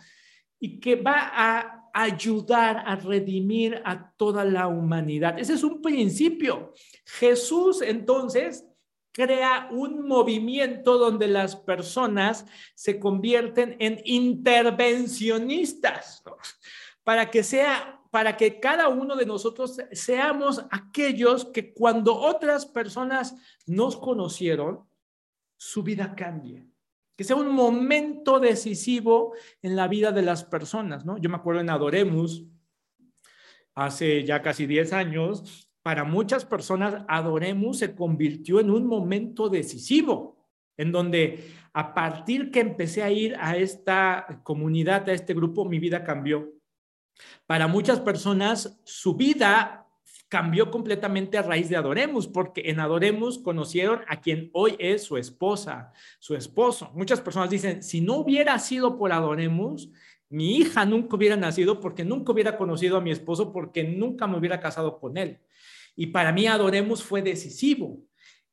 y 0.59 0.81
que 0.81 0.97
va 0.97 1.31
a 1.33 1.84
ayudar 1.95 2.83
a 2.85 2.97
redimir 2.97 3.81
a 3.85 4.13
toda 4.17 4.45
la 4.45 4.67
humanidad. 4.67 5.39
Ese 5.39 5.55
es 5.55 5.63
un 5.63 5.81
principio. 5.81 6.75
Jesús 7.07 7.81
entonces 7.81 8.67
crea 9.13 9.69
un 9.71 10.05
movimiento 10.07 10.99
donde 10.99 11.29
las 11.29 11.55
personas 11.55 12.47
se 12.75 12.99
convierten 12.99 13.77
en 13.79 14.01
intervencionistas 14.05 16.25
para 17.05 17.31
que 17.31 17.45
sea 17.45 18.01
para 18.11 18.37
que 18.37 18.59
cada 18.61 18.89
uno 18.89 19.17
de 19.17 19.25
nosotros 19.27 19.77
seamos 19.91 20.65
aquellos 20.71 21.47
que 21.47 21.75
cuando 21.75 22.15
otras 22.15 22.65
personas 22.65 23.35
nos 23.67 23.97
conocieron, 23.97 24.89
su 25.57 25.83
vida 25.83 26.15
cambie 26.15 26.74
que 27.17 27.25
sea 27.25 27.37
un 27.37 27.53
momento 27.53 28.41
decisivo 28.41 29.35
en 29.63 29.77
la 29.77 29.89
vida 29.89 30.13
de 30.13 30.23
las 30.23 30.45
personas, 30.45 31.05
¿no? 31.05 31.19
Yo 31.19 31.31
me 31.31 31.37
acuerdo 31.37 31.61
en 31.61 31.71
Adoremus, 31.71 32.45
hace 33.75 34.25
ya 34.25 34.43
casi 34.43 34.67
10 34.67 34.93
años, 34.93 35.71
para 35.83 36.05
muchas 36.05 36.45
personas 36.45 37.05
Adoremus 37.09 37.79
se 37.79 37.95
convirtió 37.95 38.59
en 38.59 38.71
un 38.71 38.87
momento 38.87 39.49
decisivo, 39.49 40.49
en 40.77 40.91
donde 40.91 41.53
a 41.73 41.95
partir 41.95 42.51
que 42.51 42.61
empecé 42.61 43.03
a 43.03 43.11
ir 43.11 43.37
a 43.39 43.57
esta 43.57 44.41
comunidad, 44.43 45.09
a 45.09 45.13
este 45.13 45.35
grupo, 45.35 45.65
mi 45.65 45.79
vida 45.79 46.03
cambió. 46.03 46.53
Para 47.47 47.69
muchas 47.69 48.01
personas, 48.01 48.81
su 48.85 49.15
vida 49.15 49.84
cambió 50.29 50.71
completamente 50.71 51.39
a 51.39 51.43
raíz 51.43 51.69
de 51.69 51.77
Adoremus, 51.77 52.27
porque 52.27 52.63
en 52.67 52.81
Adoremus 52.81 53.39
conocieron 53.39 54.01
a 54.09 54.21
quien 54.21 54.51
hoy 54.53 54.77
es 54.79 55.05
su 55.05 55.17
esposa, 55.17 55.93
su 56.19 56.35
esposo. 56.35 56.91
Muchas 56.95 57.21
personas 57.21 57.51
dicen, 57.51 57.83
si 57.83 58.01
no 58.01 58.17
hubiera 58.17 58.59
sido 58.59 58.99
por 58.99 59.13
Adoremus, 59.13 59.91
mi 60.29 60.57
hija 60.57 60.85
nunca 60.85 61.17
hubiera 61.17 61.37
nacido 61.37 61.79
porque 61.81 62.05
nunca 62.05 62.33
hubiera 62.33 62.57
conocido 62.57 62.97
a 62.97 63.01
mi 63.01 63.13
esposo 63.13 63.53
porque 63.53 63.85
nunca 63.85 64.27
me 64.27 64.37
hubiera 64.37 64.59
casado 64.59 64.99
con 64.99 65.17
él. 65.17 65.39
Y 65.95 66.07
para 66.07 66.33
mí 66.33 66.47
Adoremus 66.47 67.03
fue 67.03 67.23
decisivo. 67.23 68.01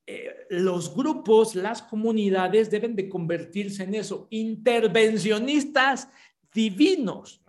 Eh, 0.06 0.46
los 0.50 0.96
grupos, 0.96 1.56
las 1.56 1.82
comunidades 1.82 2.70
deben 2.70 2.96
de 2.96 3.10
convertirse 3.10 3.84
en 3.84 3.96
eso, 3.96 4.28
intervencionistas 4.30 6.10
divinos. 6.54 7.41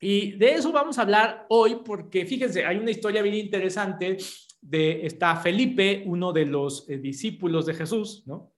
Y 0.00 0.32
de 0.32 0.54
eso 0.54 0.70
vamos 0.72 0.98
a 0.98 1.02
hablar 1.02 1.46
hoy 1.48 1.78
porque 1.84 2.24
fíjense, 2.24 2.64
hay 2.64 2.76
una 2.76 2.90
historia 2.90 3.22
bien 3.22 3.34
interesante 3.34 4.16
de 4.60 5.06
está 5.06 5.36
Felipe, 5.36 6.02
uno 6.06 6.32
de 6.32 6.46
los 6.46 6.88
eh, 6.88 6.98
discípulos 6.98 7.66
de 7.66 7.74
Jesús, 7.74 8.24
¿no? 8.26 8.52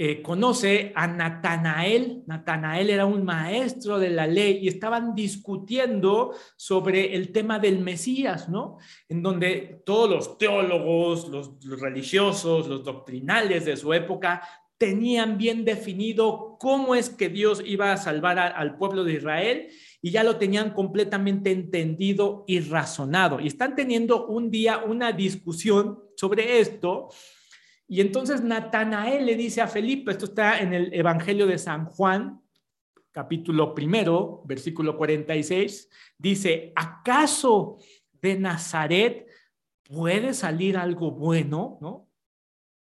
Eh, 0.00 0.22
conoce 0.22 0.92
a 0.94 1.08
Natanael. 1.08 2.22
Natanael 2.28 2.88
era 2.88 3.04
un 3.04 3.24
maestro 3.24 3.98
de 3.98 4.10
la 4.10 4.28
ley 4.28 4.60
y 4.62 4.68
estaban 4.68 5.12
discutiendo 5.12 6.32
sobre 6.56 7.16
el 7.16 7.32
tema 7.32 7.58
del 7.58 7.80
Mesías, 7.80 8.48
¿no? 8.48 8.78
En 9.08 9.24
donde 9.24 9.82
todos 9.84 10.08
los 10.08 10.38
teólogos, 10.38 11.28
los 11.28 11.80
religiosos, 11.80 12.68
los 12.68 12.84
doctrinales 12.84 13.64
de 13.64 13.76
su 13.76 13.92
época 13.92 14.40
tenían 14.78 15.36
bien 15.36 15.64
definido 15.64 16.56
cómo 16.60 16.94
es 16.94 17.10
que 17.10 17.28
Dios 17.28 17.60
iba 17.66 17.92
a 17.92 17.96
salvar 17.96 18.38
al 18.38 18.76
pueblo 18.76 19.02
de 19.02 19.14
Israel 19.14 19.68
y 20.00 20.10
ya 20.10 20.22
lo 20.22 20.36
tenían 20.36 20.72
completamente 20.72 21.50
entendido 21.50 22.44
y 22.46 22.60
razonado. 22.60 23.40
Y 23.40 23.46
están 23.46 23.74
teniendo 23.74 24.26
un 24.26 24.50
día 24.50 24.78
una 24.78 25.12
discusión 25.12 26.00
sobre 26.16 26.60
esto. 26.60 27.08
Y 27.88 28.00
entonces 28.00 28.42
Natanael 28.42 29.26
le 29.26 29.34
dice 29.34 29.60
a 29.60 29.68
Felipe, 29.68 30.12
esto 30.12 30.26
está 30.26 30.60
en 30.60 30.72
el 30.72 30.94
Evangelio 30.94 31.46
de 31.46 31.58
San 31.58 31.86
Juan, 31.86 32.40
capítulo 33.10 33.74
primero, 33.74 34.42
versículo 34.44 34.96
46, 34.96 35.88
dice, 36.18 36.72
¿acaso 36.76 37.78
de 38.12 38.38
Nazaret 38.38 39.26
puede 39.82 40.34
salir 40.34 40.76
algo 40.76 41.10
bueno, 41.10 41.78
¿no? 41.80 42.07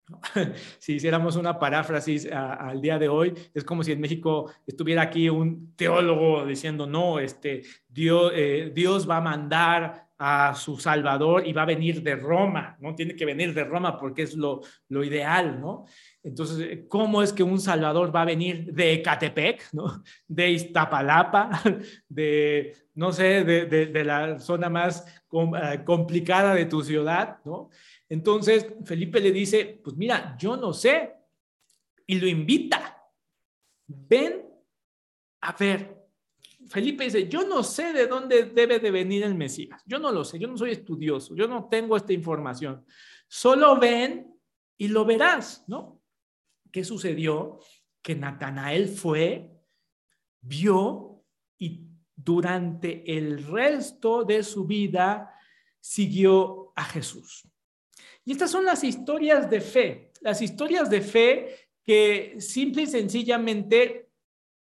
Si 0.79 0.95
hiciéramos 0.95 1.37
una 1.37 1.59
paráfrasis 1.59 2.31
al 2.31 2.81
día 2.81 2.99
de 2.99 3.09
hoy, 3.09 3.35
es 3.55 3.65
como 3.65 3.83
si 3.83 3.93
en 3.93 4.01
México 4.01 4.53
estuviera 4.67 5.03
aquí 5.03 5.29
un 5.29 5.75
teólogo 5.77 6.45
diciendo, 6.45 6.87
no, 6.87 7.19
este, 7.19 7.63
Dios, 7.89 8.33
eh, 8.35 8.71
Dios 8.75 9.09
va 9.09 9.19
a 9.19 9.23
mandar 9.23 10.05
a 10.17 10.55
su 10.55 10.79
Salvador 10.79 11.47
y 11.47 11.53
va 11.53 11.63
a 11.63 11.67
venir 11.67 12.03
de 12.03 12.15
Roma, 12.15 12.77
¿no? 12.81 12.95
Tiene 12.95 13.17
que 13.17 13.25
venir 13.25 13.53
de 13.53 13.65
Roma 13.65 13.99
porque 13.99 14.23
es 14.23 14.35
lo, 14.37 14.61
lo 14.89 15.03
ideal, 15.03 15.61
¿no? 15.61 15.87
Entonces, 16.23 16.81
¿cómo 16.89 17.23
es 17.23 17.33
que 17.33 17.43
un 17.43 17.61
Salvador 17.61 18.15
va 18.15 18.23
a 18.23 18.27
venir 18.27 18.73
de 18.73 18.95
Ecatepec, 18.95 19.73
¿no? 19.73 20.03
De 20.29 20.51
Iztapalapa, 20.51 21.51
de, 22.09 22.75
no 22.95 23.13
sé, 23.13 23.45
de, 23.45 23.67
de, 23.67 24.05
la 24.05 24.39
zona 24.39 24.69
más 24.69 25.05
eh, 25.33 25.81
complicada 25.85 26.55
de 26.55 26.67
tu 26.67 26.83
ciudad, 26.83 27.39
¿no? 27.45 27.71
Entonces, 28.09 28.67
Felipe 28.85 29.21
le 29.21 29.33
dice, 29.33 29.81
pues 29.83 29.97
mira, 29.97 30.37
yo 30.39 30.57
no 30.57 30.73
sé, 30.73 31.15
y 32.07 32.19
lo 32.19 32.27
invita, 32.27 33.03
ven 33.87 34.45
a 35.41 35.53
ver. 35.53 36.05
Felipe 36.69 37.05
dice, 37.05 37.29
yo 37.29 37.47
no 37.47 37.63
sé 37.63 37.93
de 37.93 38.07
dónde 38.07 38.45
debe 38.47 38.79
de 38.79 38.91
venir 38.91 39.23
el 39.25 39.35
Mesías, 39.35 39.83
yo 39.87 39.99
no 39.99 40.11
lo 40.13 40.25
sé, 40.25 40.39
yo 40.39 40.49
no 40.49 40.57
soy 40.57 40.73
estudioso, 40.73 41.35
yo 41.35 41.47
no 41.47 41.69
tengo 41.69 41.97
esta 41.97 42.13
información, 42.13 42.85
solo 43.29 43.79
ven 43.79 44.35
y 44.79 44.89
lo 44.89 45.05
verás, 45.05 45.65
¿no? 45.67 46.03
¿Qué 46.71 46.85
sucedió? 46.85 47.61
Que 48.03 48.15
Natanael 48.15 48.89
fue, 48.89 49.51
vio 50.41 51.25
y 51.59 51.87
durante 52.17 53.17
el 53.17 53.45
resto 53.45 54.25
de 54.25 54.43
su 54.43 54.67
vida 54.67 55.35
siguió 55.81 56.73
a 56.77 56.85
Jesús. 56.85 57.47
Y 58.25 58.33
estas 58.33 58.51
son 58.51 58.65
las 58.65 58.85
historias 58.85 59.51
de 59.51 59.61
fe, 59.61 60.13
las 60.21 60.41
historias 60.41 60.89
de 60.89 61.01
fe 61.01 61.57
que 61.85 62.37
simple 62.39 62.83
y 62.83 62.87
sencillamente 62.87 64.09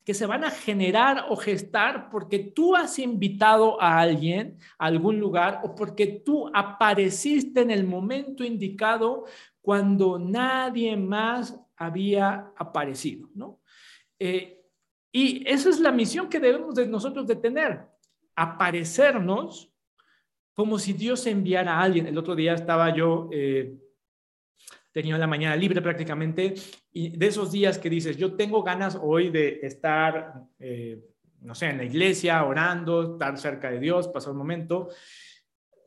que 0.05 0.13
se 0.13 0.25
van 0.25 0.43
a 0.43 0.49
generar 0.49 1.25
o 1.29 1.35
gestar 1.35 2.09
porque 2.09 2.39
tú 2.39 2.75
has 2.75 2.97
invitado 2.97 3.79
a 3.81 3.99
alguien 3.99 4.57
a 4.79 4.85
algún 4.87 5.19
lugar 5.19 5.59
o 5.63 5.75
porque 5.75 6.07
tú 6.07 6.49
apareciste 6.53 7.61
en 7.61 7.69
el 7.69 7.85
momento 7.85 8.43
indicado 8.43 9.25
cuando 9.61 10.17
nadie 10.17 10.97
más 10.97 11.59
había 11.75 12.51
aparecido, 12.57 13.29
¿no? 13.35 13.59
Eh, 14.17 14.63
y 15.11 15.47
esa 15.47 15.69
es 15.69 15.79
la 15.79 15.91
misión 15.91 16.29
que 16.29 16.39
debemos 16.39 16.75
de 16.75 16.87
nosotros 16.87 17.27
de 17.27 17.35
tener, 17.35 17.87
aparecernos 18.35 19.71
como 20.59 20.77
si 20.77 20.91
Dios 20.91 21.25
enviara 21.25 21.75
a 21.75 21.83
alguien. 21.83 22.05
El 22.05 22.17
otro 22.17 22.35
día 22.35 22.53
estaba 22.53 22.93
yo, 22.93 23.29
eh, 23.31 23.77
tenía 24.91 25.17
la 25.17 25.25
mañana 25.25 25.55
libre 25.55 25.81
prácticamente, 25.81 26.53
y 26.91 27.15
de 27.15 27.27
esos 27.27 27.53
días 27.53 27.77
que 27.77 27.89
dices, 27.89 28.17
yo 28.17 28.33
tengo 28.33 28.61
ganas 28.61 28.99
hoy 29.01 29.29
de 29.29 29.61
estar, 29.63 30.33
eh, 30.59 31.01
no 31.39 31.55
sé, 31.55 31.67
en 31.67 31.77
la 31.77 31.85
iglesia, 31.85 32.43
orando, 32.43 33.13
estar 33.13 33.37
cerca 33.37 33.71
de 33.71 33.79
Dios, 33.79 34.09
pasar 34.09 34.33
un 34.33 34.39
momento. 34.39 34.89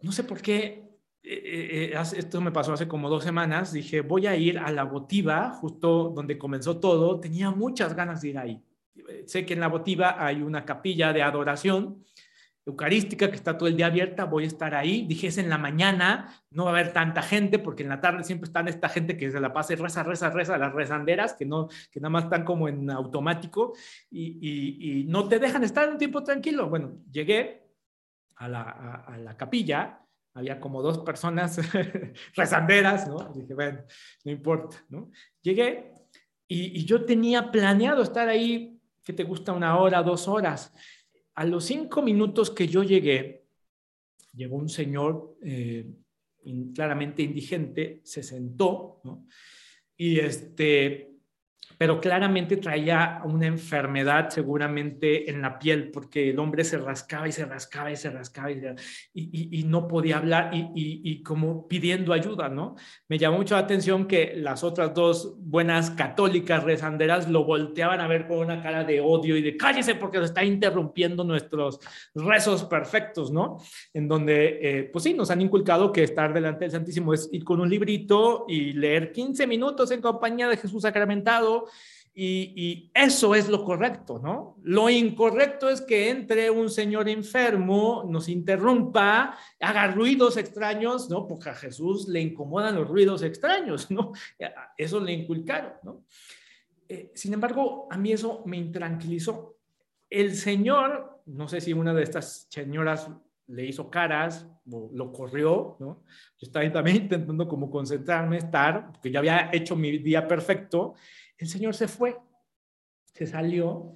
No 0.01 0.11
sé 0.11 0.25
por 0.25 0.41
qué 0.41 0.89
eh, 1.23 1.93
eh, 1.93 2.03
esto 2.17 2.41
me 2.41 2.51
pasó 2.51 2.73
hace 2.73 2.89
como 2.89 3.11
dos 3.11 3.25
semanas, 3.25 3.75
dije, 3.75 4.01
voy 4.01 4.27
a 4.27 4.35
ir 4.37 4.59
a 4.59 4.73
la 4.73 4.85
botiva, 4.85 5.51
justo 5.51 6.15
donde 6.17 6.39
comenzó 6.39 6.81
todo, 6.81 7.21
tenía 7.21 7.51
muchas 7.51 7.95
ganas 7.95 8.23
de 8.23 8.29
ir 8.31 8.39
ahí. 8.39 8.65
Sé 9.27 9.45
que 9.45 9.53
en 9.53 9.61
la 9.61 9.69
botiva 9.69 10.17
hay 10.25 10.41
una 10.41 10.65
capilla 10.65 11.13
de 11.13 11.23
adoración 11.23 12.03
eucarística 12.65 13.29
que 13.29 13.37
está 13.37 13.59
todo 13.59 13.69
el 13.69 13.77
día 13.77 13.87
abierta, 13.87 14.25
voy 14.25 14.45
a 14.45 14.47
estar 14.47 14.75
ahí. 14.75 15.07
Dije, 15.07 15.29
es 15.29 15.39
en 15.39 15.49
la 15.49 15.59
mañana, 15.59 16.35
no 16.51 16.65
va 16.65 16.71
a 16.71 16.75
haber 16.75 16.93
tanta 16.93 17.23
gente, 17.23 17.59
porque 17.59 17.83
en 17.83 17.89
la 17.89 18.01
tarde 18.01 18.25
siempre 18.25 18.47
están 18.47 18.69
esta 18.69 18.89
gente 18.89 19.17
que 19.17 19.31
se 19.31 19.41
la 19.41 19.53
pasa 19.53 19.73
y 19.73 19.77
reza, 19.77 20.03
reza, 20.03 20.31
reza, 20.31 20.59
las 20.59 20.73
rezanderas, 20.73 21.35
que, 21.35 21.45
no, 21.45 21.69
que 21.91 22.01
nada 22.01 22.11
más 22.11 22.25
están 22.25 22.45
como 22.45 22.69
en 22.69 22.91
automático 22.91 23.75
y, 24.11 25.01
y, 25.01 25.05
no 25.05 25.29
te 25.29 25.39
dejan 25.39 25.65
estar 25.65 25.89
un 25.89 25.99
tiempo 25.99 26.23
tranquilo. 26.23 26.69
Bueno, 26.69 27.03
llegué 27.11 27.69
a 28.37 28.49
la, 28.49 28.63
a 28.63 29.17
la 29.19 29.37
capilla 29.37 29.99
había 30.35 30.61
como 30.61 30.83
dos 30.83 30.99
personas 31.01 31.61
rezanderas, 32.35 33.07
¿no? 33.07 33.33
Dije, 33.35 33.55
bueno, 33.55 33.83
no 34.25 34.33
importa, 34.33 34.83
¿no? 34.89 35.11
Llegué 35.43 35.93
y, 36.49 36.85
yo 36.85 37.05
tenía 37.05 37.51
planeado 37.51 38.03
estar 38.03 38.29
ahí, 38.29 38.79
que 39.03 39.13
te 39.13 39.25
gusta 39.25 39.53
una 39.53 39.79
hora, 39.79 40.03
dos 40.03 40.29
horas. 40.29 40.73
A 41.35 41.45
los 41.45 41.65
cinco 41.65 42.03
minutos 42.03 42.51
que 42.51 42.69
yo 42.69 42.83
llegué, 42.83 43.45
llegó 44.35 44.57
un 44.57 44.69
señor 44.69 45.37
eh, 45.43 45.87
claramente 46.75 47.23
indigente, 47.23 48.01
se 48.05 48.23
sentó, 48.23 49.01
¿no? 49.05 49.27
Y 49.97 50.19
este, 50.19 51.12
pero 51.83 52.01
claramente 52.01 52.59
traía 52.59 53.21
una 53.25 53.49
enfermedad 53.49 54.31
seguramente 54.31 55.29
en 55.29 55.43
la 55.43 55.59
piel, 55.59 55.91
porque 55.91 56.31
el 56.31 56.39
hombre 56.39 56.63
se 56.63 56.79
rascaba 56.79 57.27
y 57.27 57.33
se 57.33 57.45
rascaba 57.45 57.91
y 57.91 57.97
se 57.97 58.09
rascaba 58.09 58.53
y, 58.53 59.65
no 59.65 59.89
podía 59.89 60.19
hablar 60.19 60.53
y, 60.53 61.25
como 61.25 61.67
pidiendo 61.67 62.13
ayuda, 62.13 62.49
¿no? 62.49 62.77
Me 63.09 63.19
llamó 63.19 63.39
mucho 63.39 63.57
la 63.57 63.63
atención 63.63 64.07
que 64.07 64.33
las 64.37 64.63
otras 64.63 64.95
dos 64.95 65.35
buenas 65.41 65.91
católicas 65.91 66.63
rezanderas 66.63 67.29
lo 67.29 67.43
volteaban 67.43 68.01
a 68.01 68.07
ver 68.07 68.29
con 68.29 68.39
una 68.39 68.63
cara 68.63 68.85
de 68.85 69.01
odio 69.01 69.37
y 69.37 69.43
de 69.43 69.57
cállese 69.57 69.97
porque 69.97 70.19
se 70.19 70.27
está 70.27 70.45
interrumpiendo 70.45 71.25
nuestros 71.25 71.81
rezos 72.15 72.63
perfectos, 72.63 73.33
¿no? 73.33 73.59
En 73.93 74.07
donde, 74.07 74.59
eh, 74.63 74.85
pues 74.85 75.03
sí, 75.03 75.15
nos 75.15 75.33
han 75.33 75.41
inculcado 75.41 75.91
que 75.91 76.05
estar 76.05 76.33
delante 76.33 76.61
del 76.61 76.71
Santísimo 76.71 77.13
es 77.13 77.29
ir 77.33 77.43
con 77.43 77.61
un 77.61 77.69
librito 77.69 78.45
y 78.47 78.73
leer 78.73 79.11
15 79.11 79.49
minutos 79.49 79.91
en 79.91 80.01
compañía 80.01 80.49
de 80.49 80.57
Jesús 80.57 80.83
sacramentado 80.83 81.67
y, 82.15 82.91
eso 82.95 83.35
es 83.35 83.49
lo 83.49 83.65
correcto, 83.65 84.21
¿no? 84.23 84.59
Lo 84.63 84.91
incorrecto 84.91 85.71
es 85.71 85.81
que 85.81 86.11
entre 86.11 86.51
un 86.51 86.69
señor 86.69 87.09
enfermo, 87.09 88.05
nos 88.07 88.29
interrumpa, 88.29 89.39
haga 89.59 89.87
ruidos 89.89 90.37
extraños, 90.37 91.09
¿no? 91.09 91.27
Porque 91.27 91.49
a 91.51 91.55
Jesús 91.55 92.09
le 92.09 92.21
incomodan 92.21 92.75
los 92.75 92.89
ruidos 92.89 93.23
extraños, 93.23 93.91
¿no? 93.91 94.13
Eso 94.77 95.01
le 95.01 95.13
inculcaron, 95.13 95.73
¿no? 95.83 96.05
Eh, 96.89 97.13
sin 97.15 97.33
embargo, 97.33 97.89
a 97.91 97.97
mí 97.97 98.13
eso 98.13 98.43
me 98.45 98.59
intranquilizó. 98.59 99.57
El 100.11 100.35
señor, 100.35 101.23
no 101.25 101.49
sé 101.49 101.63
si 101.63 101.73
una 101.73 101.95
de 101.95 102.03
estas 102.03 102.47
señoras 102.51 103.09
le 103.47 103.65
hizo 103.65 103.91
caras 103.91 104.47
lo 104.67 105.13
corrió, 105.13 105.77
¿no? 105.81 106.05
Yo 106.39 106.47
estaba 106.47 106.71
también 106.71 106.99
intentando 106.99 107.49
como 107.49 107.71
concentrarme, 107.71 108.37
estar, 108.37 108.93
porque 108.93 109.11
ya 109.11 109.21
había 109.21 109.51
hecho 109.53 109.75
mi 109.75 109.99
día 109.99 110.29
perfecto 110.29 110.95
el 111.39 111.49
Señor 111.49 111.75
se 111.75 111.89
fue, 111.89 112.17
se 113.13 113.27
salió. 113.27 113.93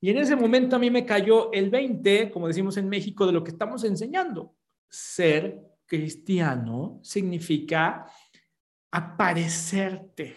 Y 0.00 0.10
en 0.10 0.18
ese 0.18 0.36
momento 0.36 0.76
a 0.76 0.78
mí 0.78 0.90
me 0.90 1.04
cayó 1.04 1.52
el 1.52 1.70
20, 1.70 2.30
como 2.30 2.48
decimos 2.48 2.76
en 2.76 2.88
México, 2.88 3.26
de 3.26 3.32
lo 3.32 3.44
que 3.44 3.50
estamos 3.50 3.84
enseñando. 3.84 4.54
Ser 4.88 5.60
cristiano 5.86 7.00
significa 7.02 8.06
aparecerte 8.90 10.36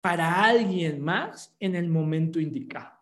para 0.00 0.44
alguien 0.44 1.00
más 1.00 1.56
en 1.58 1.74
el 1.74 1.88
momento 1.88 2.40
indicado. 2.40 2.92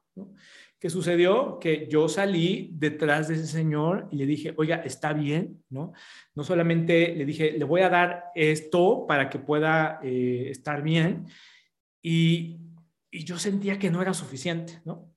¿Qué 0.79 0.91
sucedió? 0.91 1.59
Que 1.59 1.89
yo 1.91 2.09
salí 2.09 2.71
detrás 2.75 3.29
de 3.29 3.35
ese 3.35 3.47
señor 3.47 4.09
y 4.11 4.17
le 4.17 4.27
dije, 4.27 4.55
oiga, 4.57 4.77
está 4.77 5.13
bien, 5.13 5.63
¿no? 5.71 5.93
No 6.35 6.45
solamente 6.45 7.15
le 7.15 7.25
dije, 7.25 7.53
le 7.53 7.65
voy 7.65 7.81
a 7.81 7.89
dar 7.89 8.25
esto 8.35 9.07
para 9.07 9.31
que 9.31 9.39
pueda 9.39 10.01
eh, 10.03 10.49
estar 10.51 10.83
bien. 10.83 11.27
Y 12.09 12.61
yo 13.11 13.37
sentía 13.37 13.81
que 13.81 13.91
no 13.91 14.01
era 14.01 14.15
suficiente, 14.15 14.81
¿no? 14.85 15.13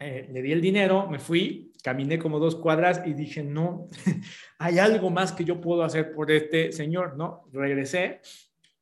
Eh, 0.00 0.28
le 0.32 0.42
di 0.42 0.50
el 0.50 0.60
dinero, 0.60 1.08
me 1.08 1.20
fui, 1.20 1.72
caminé 1.80 2.18
como 2.18 2.40
dos 2.40 2.56
cuadras 2.56 3.02
y 3.06 3.14
dije, 3.14 3.44
no, 3.44 3.86
hay 4.58 4.80
algo 4.80 5.10
más 5.10 5.30
que 5.30 5.44
yo 5.44 5.60
puedo 5.60 5.84
hacer 5.84 6.12
por 6.12 6.32
este 6.32 6.72
señor, 6.72 7.16
¿no? 7.16 7.44
Regresé, 7.52 8.20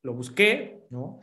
lo 0.00 0.14
busqué, 0.14 0.86
¿no? 0.88 1.20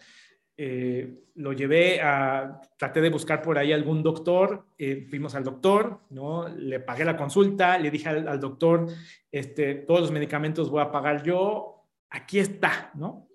Eh, 0.56 1.24
lo 1.34 1.52
llevé 1.52 2.00
a, 2.00 2.62
traté 2.78 3.02
de 3.02 3.10
buscar 3.10 3.42
por 3.42 3.58
ahí 3.58 3.74
algún 3.74 4.04
doctor, 4.04 4.68
eh, 4.78 5.08
fuimos 5.10 5.34
al 5.34 5.44
doctor, 5.44 6.02
¿no? 6.12 6.48
Le 6.48 6.80
pagué 6.80 7.06
la 7.06 7.18
consulta, 7.18 7.80
le 7.80 7.90
dije 7.90 8.10
al, 8.10 8.28
al 8.28 8.40
doctor, 8.40 8.86
este, 9.32 9.74
todos 9.74 10.02
los 10.02 10.12
medicamentos 10.12 10.70
voy 10.70 10.84
a 10.84 10.92
pagar 10.92 11.24
yo, 11.24 11.88
aquí 12.12 12.38
está, 12.38 12.92
¿no? 12.94 13.33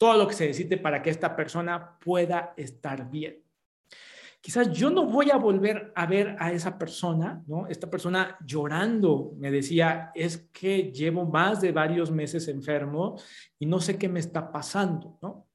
Todo 0.00 0.16
lo 0.16 0.26
que 0.26 0.32
se 0.32 0.46
necesite 0.46 0.78
para 0.78 1.02
que 1.02 1.10
esta 1.10 1.36
persona 1.36 1.98
pueda 1.98 2.54
estar 2.56 3.10
bien. 3.10 3.44
Quizás 4.40 4.72
yo 4.72 4.88
no 4.88 5.04
voy 5.04 5.30
a 5.30 5.36
volver 5.36 5.92
a 5.94 6.06
ver 6.06 6.36
a 6.38 6.50
esa 6.52 6.78
persona, 6.78 7.44
¿no? 7.46 7.66
Esta 7.66 7.90
persona 7.90 8.38
llorando 8.42 9.34
me 9.36 9.50
decía, 9.50 10.10
es 10.14 10.48
que 10.54 10.90
llevo 10.90 11.26
más 11.26 11.60
de 11.60 11.72
varios 11.72 12.10
meses 12.10 12.48
enfermo 12.48 13.20
y 13.58 13.66
no 13.66 13.78
sé 13.78 13.98
qué 13.98 14.08
me 14.08 14.20
está 14.20 14.50
pasando, 14.50 15.18
¿no? 15.20 15.49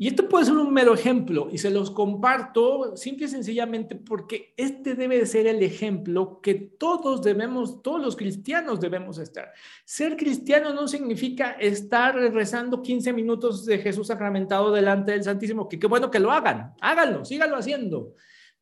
Y 0.00 0.06
esto 0.06 0.28
puede 0.28 0.44
ser 0.44 0.54
un 0.54 0.72
mero 0.72 0.94
ejemplo 0.94 1.48
y 1.50 1.58
se 1.58 1.70
los 1.70 1.90
comparto 1.90 2.96
simple 2.96 3.26
y 3.26 3.28
sencillamente 3.28 3.96
porque 3.96 4.54
este 4.56 4.94
debe 4.94 5.18
de 5.18 5.26
ser 5.26 5.48
el 5.48 5.60
ejemplo 5.60 6.40
que 6.40 6.54
todos 6.54 7.20
debemos, 7.20 7.82
todos 7.82 8.00
los 8.00 8.14
cristianos 8.14 8.78
debemos 8.78 9.18
estar. 9.18 9.52
Ser 9.84 10.16
cristiano 10.16 10.72
no 10.72 10.86
significa 10.86 11.50
estar 11.50 12.14
rezando 12.14 12.80
15 12.80 13.12
minutos 13.12 13.66
de 13.66 13.78
Jesús 13.78 14.06
sacramentado 14.06 14.70
delante 14.70 15.10
del 15.10 15.24
Santísimo, 15.24 15.68
que 15.68 15.80
qué 15.80 15.88
bueno 15.88 16.12
que 16.12 16.20
lo 16.20 16.30
hagan, 16.30 16.74
háganlo, 16.80 17.24
síganlo 17.24 17.56
haciendo. 17.56 18.14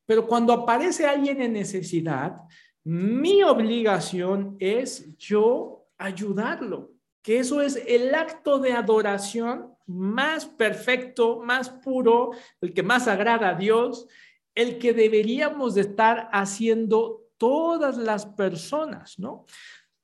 Pero 0.07 0.27
cuando 0.27 0.55
aparece 0.55 1.05
alguien 1.05 1.43
en 1.43 1.53
necesidad, 1.53 2.37
mi 2.83 3.43
obligación 3.43 4.57
es 4.59 5.15
yo 5.19 5.87
ayudarlo, 5.99 6.93
que 7.21 7.41
eso 7.41 7.61
es 7.61 7.77
el 7.87 8.15
acto 8.15 8.59
de 8.59 8.73
adoración 8.73 9.76
más 9.87 10.47
perfecto, 10.47 11.41
más 11.41 11.71
puro, 11.71 12.31
el 12.61 12.75
que 12.75 12.83
más 12.83 13.09
agrada 13.09 13.51
a 13.51 13.55
Dios, 13.55 14.07
el 14.55 14.79
que 14.79 14.93
deberíamos 14.93 15.75
de 15.75 15.83
estar 15.83 16.29
haciendo 16.33 17.25
todas 17.37 17.97
las 17.97 18.27
personas, 18.27 19.19
¿no? 19.19 19.45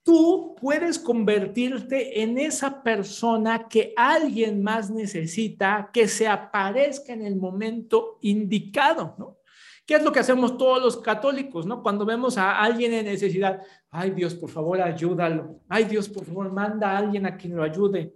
Tú 0.05 0.57
puedes 0.61 0.99
convertirte 0.99 2.23
en 2.23 2.37
esa 2.37 2.83
persona 2.83 3.69
que 3.69 3.95
alguien 3.97 4.63
más 4.63 4.91
necesita, 4.91 5.91
que 5.93 6.09
se 6.09 6.27
aparezca 6.27 7.13
en 7.13 7.25
el 7.25 7.37
momento 7.37 8.19
indicado, 8.21 9.15
¿no? 9.17 9.39
¿Qué 9.87 9.95
es 9.95 10.03
lo 10.03 10.13
que 10.13 10.21
hacemos 10.21 10.57
todos 10.57 10.83
los 10.83 10.97
católicos, 10.99 11.67
no? 11.67 11.83
Cuando 11.83 12.05
vemos 12.05 12.37
a 12.39 12.61
alguien 12.61 12.93
en 12.95 13.07
necesidad, 13.07 13.63
ay 13.91 14.11
Dios, 14.11 14.35
por 14.35 14.51
favor, 14.51 14.81
ayúdalo. 14.81 15.61
Ay 15.69 15.85
Dios, 15.85 16.09
por 16.09 16.25
favor, 16.25 16.53
manda 16.53 16.91
a 16.91 16.99
alguien 16.99 17.27
a 17.27 17.37
quien 17.37 17.57
lo 17.57 17.63
ayude. 17.63 18.15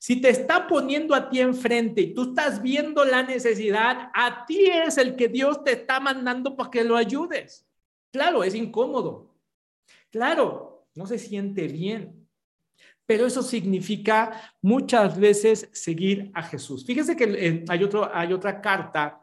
Si 0.00 0.18
te 0.18 0.30
está 0.30 0.66
poniendo 0.66 1.14
a 1.14 1.28
ti 1.28 1.40
enfrente 1.40 2.00
y 2.00 2.14
tú 2.14 2.30
estás 2.30 2.62
viendo 2.62 3.04
la 3.04 3.22
necesidad, 3.22 4.10
a 4.14 4.46
ti 4.46 4.64
es 4.64 4.96
el 4.96 5.14
que 5.14 5.28
Dios 5.28 5.62
te 5.62 5.72
está 5.72 6.00
mandando 6.00 6.56
para 6.56 6.70
que 6.70 6.84
lo 6.84 6.96
ayudes. 6.96 7.68
Claro, 8.10 8.42
es 8.42 8.54
incómodo. 8.54 9.36
Claro, 10.10 10.86
no 10.94 11.04
se 11.04 11.18
siente 11.18 11.68
bien. 11.68 12.26
Pero 13.04 13.26
eso 13.26 13.42
significa 13.42 14.54
muchas 14.62 15.20
veces 15.20 15.68
seguir 15.72 16.30
a 16.32 16.44
Jesús. 16.44 16.86
Fíjese 16.86 17.14
que 17.14 17.24
eh, 17.24 17.64
hay, 17.68 17.84
otro, 17.84 18.10
hay 18.10 18.32
otra 18.32 18.62
carta 18.62 19.22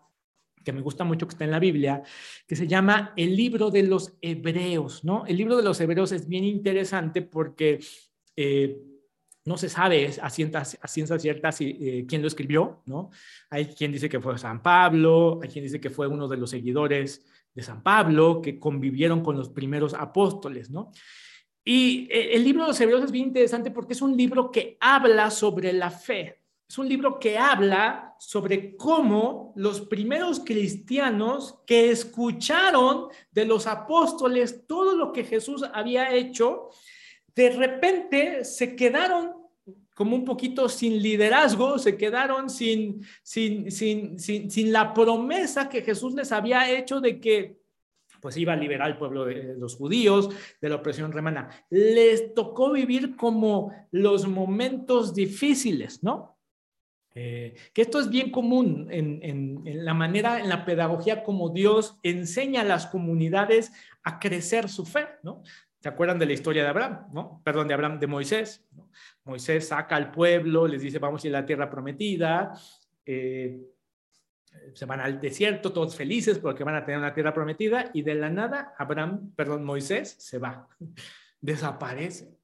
que 0.63 0.73
me 0.73 0.81
gusta 0.81 1.03
mucho 1.03 1.25
que 1.25 1.31
está 1.31 1.45
en 1.45 1.51
la 1.51 1.59
Biblia, 1.59 2.03
que 2.45 2.55
se 2.55 2.67
llama 2.67 3.13
el 3.15 3.35
libro 3.35 3.71
de 3.71 3.81
los 3.81 4.15
hebreos, 4.21 5.03
¿no? 5.03 5.25
El 5.25 5.37
libro 5.37 5.57
de 5.57 5.63
los 5.63 5.81
hebreos 5.81 6.11
es 6.11 6.27
bien 6.27 6.43
interesante 6.43 7.23
porque 7.23 7.79
eh, 8.35 8.77
no 9.47 9.55
se 9.55 9.69
sabe 9.69 10.12
a 10.21 10.29
ciencia, 10.29 10.65
cierta 11.17 11.49
eh, 11.62 12.05
quién 12.05 12.21
lo 12.21 12.27
escribió, 12.27 12.81
¿no? 12.86 13.12
Hay 13.49 13.67
quien 13.67 13.93
dice 13.93 14.10
que 14.10 14.19
fue 14.19 14.38
San 14.38 14.62
Pablo, 14.62 15.39
hay 15.41 15.47
quien 15.47 15.63
dice 15.63 15.79
que 15.79 15.89
fue 15.89 16.05
uno 16.05 16.27
de 16.27 16.36
los 16.36 16.49
seguidores 16.49 17.25
de 17.53 17.63
San 17.63 17.81
Pablo, 17.81 18.41
que 18.41 18.60
convivieron 18.60 19.23
con 19.23 19.38
los 19.38 19.47
primeros 19.47 19.93
apóstoles, 19.93 20.69
¿no? 20.69 20.91
Y 21.63 22.10
eh, 22.12 22.36
el 22.36 22.43
libro 22.43 22.63
de 22.63 22.67
los 22.67 22.81
Hebreos 22.81 23.05
es 23.05 23.12
bien 23.12 23.27
interesante 23.27 23.71
porque 23.71 23.93
es 23.93 24.01
un 24.01 24.17
libro 24.17 24.51
que 24.51 24.77
habla 24.81 25.31
sobre 25.31 25.71
la 25.71 25.91
fe. 25.91 26.41
Es 26.67 26.77
un 26.77 26.89
libro 26.89 27.17
que 27.17 27.38
habla 27.38 28.15
sobre 28.19 28.75
cómo 28.75 29.53
los 29.55 29.79
primeros 29.79 30.41
cristianos 30.41 31.60
que 31.65 31.89
escucharon 31.89 33.07
de 33.31 33.45
los 33.45 33.65
apóstoles 33.65 34.67
todo 34.67 34.93
lo 34.93 35.13
que 35.13 35.23
Jesús 35.23 35.63
había 35.73 36.13
hecho, 36.13 36.69
de 37.33 37.51
repente 37.51 38.43
se 38.43 38.75
quedaron 38.75 39.37
como 39.97 40.15
un 40.15 40.23
poquito 40.23 40.69
sin 40.69 41.01
liderazgo, 41.01 41.79
se 41.79 41.97
quedaron 41.97 42.51
sin, 42.51 43.03
sin, 43.23 43.71
sin, 43.71 44.19
sin, 44.19 44.71
la 44.71 44.93
promesa 44.93 45.67
que 45.67 45.81
Jesús 45.81 46.13
les 46.13 46.31
había 46.31 46.69
hecho 46.69 47.01
de 47.01 47.19
que 47.19 47.57
pues 48.21 48.38
iba 48.38 48.53
a 48.53 48.57
liberar 48.57 48.89
al 48.89 48.99
pueblo 48.99 49.25
de 49.25 49.55
los 49.57 49.75
judíos 49.75 50.29
de 50.62 50.69
la 50.69 50.75
opresión 50.75 51.12
romana. 51.12 51.49
Les 51.71 52.36
tocó 52.36 52.71
vivir 52.71 53.15
como 53.15 53.73
los 53.89 54.27
momentos 54.27 55.15
difíciles, 55.15 56.03
¿no? 56.03 56.38
Eh, 57.15 57.55
que 57.73 57.81
esto 57.81 57.99
es 57.99 58.12
bien 58.12 58.29
común 58.29 58.89
en, 58.91 59.19
en, 59.23 59.63
en, 59.65 59.83
la 59.83 59.95
manera, 59.95 60.39
en 60.39 60.49
la 60.49 60.63
pedagogía 60.63 61.23
como 61.23 61.49
Dios 61.49 61.97
enseña 62.03 62.62
a 62.62 62.65
las 62.65 62.86
comunidades 62.86 63.71
a 64.03 64.19
crecer 64.19 64.69
su 64.69 64.86
fe, 64.86 65.07
¿no? 65.23 65.41
¿Se 65.79 65.89
acuerdan 65.89 66.17
de 66.17 66.25
la 66.25 66.33
historia 66.33 66.63
de 66.63 66.69
Abraham? 66.69 67.07
¿no? 67.13 67.41
Perdón, 67.43 67.67
de 67.67 67.73
Abraham, 67.73 67.99
de 67.99 68.07
Moisés. 68.07 68.65
Moisés 69.23 69.67
saca 69.67 69.95
al 69.95 70.11
pueblo, 70.11 70.67
les 70.67 70.81
dice, 70.81 70.99
vamos 70.99 71.23
a 71.23 71.27
ir 71.27 71.35
a 71.35 71.41
la 71.41 71.45
tierra 71.45 71.69
prometida. 71.69 72.53
Eh, 73.05 73.61
se 74.73 74.85
van 74.85 74.99
al 74.99 75.19
desierto, 75.19 75.71
todos 75.71 75.95
felices 75.95 76.39
porque 76.39 76.63
van 76.63 76.75
a 76.75 76.83
tener 76.83 76.99
una 76.99 77.13
tierra 77.13 77.33
prometida. 77.33 77.91
Y 77.93 78.01
de 78.01 78.15
la 78.15 78.29
nada, 78.29 78.73
Abraham, 78.77 79.33
perdón, 79.35 79.63
Moisés 79.63 80.15
se 80.19 80.39
va, 80.39 80.67
desaparece. 81.41 82.35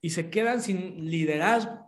Y 0.00 0.10
se 0.10 0.30
quedan 0.30 0.60
sin 0.60 1.10
liderazgo. 1.10 1.85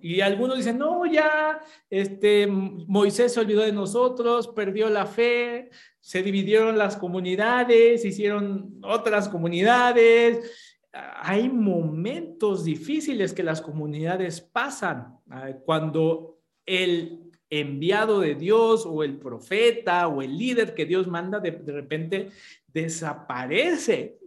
Y 0.00 0.20
algunos 0.20 0.56
dicen, 0.56 0.78
no, 0.78 1.06
ya, 1.06 1.60
este, 1.90 2.46
Moisés 2.46 3.32
se 3.32 3.40
olvidó 3.40 3.62
de 3.62 3.72
nosotros, 3.72 4.48
perdió 4.48 4.88
la 4.90 5.06
fe, 5.06 5.70
se 6.00 6.22
dividieron 6.22 6.76
las 6.76 6.96
comunidades, 6.96 8.04
hicieron 8.04 8.78
otras 8.82 9.28
comunidades. 9.28 10.80
Hay 10.92 11.48
momentos 11.48 12.64
difíciles 12.64 13.32
que 13.32 13.42
las 13.42 13.60
comunidades 13.60 14.40
pasan 14.40 15.18
ah, 15.30 15.50
cuando 15.64 16.38
el 16.66 17.24
enviado 17.50 18.20
de 18.20 18.34
Dios 18.34 18.84
o 18.86 19.02
el 19.02 19.18
profeta 19.18 20.08
o 20.08 20.22
el 20.22 20.36
líder 20.36 20.74
que 20.74 20.86
Dios 20.86 21.06
manda 21.06 21.40
de, 21.40 21.50
repente 21.50 22.30
desaparece, 22.66 24.18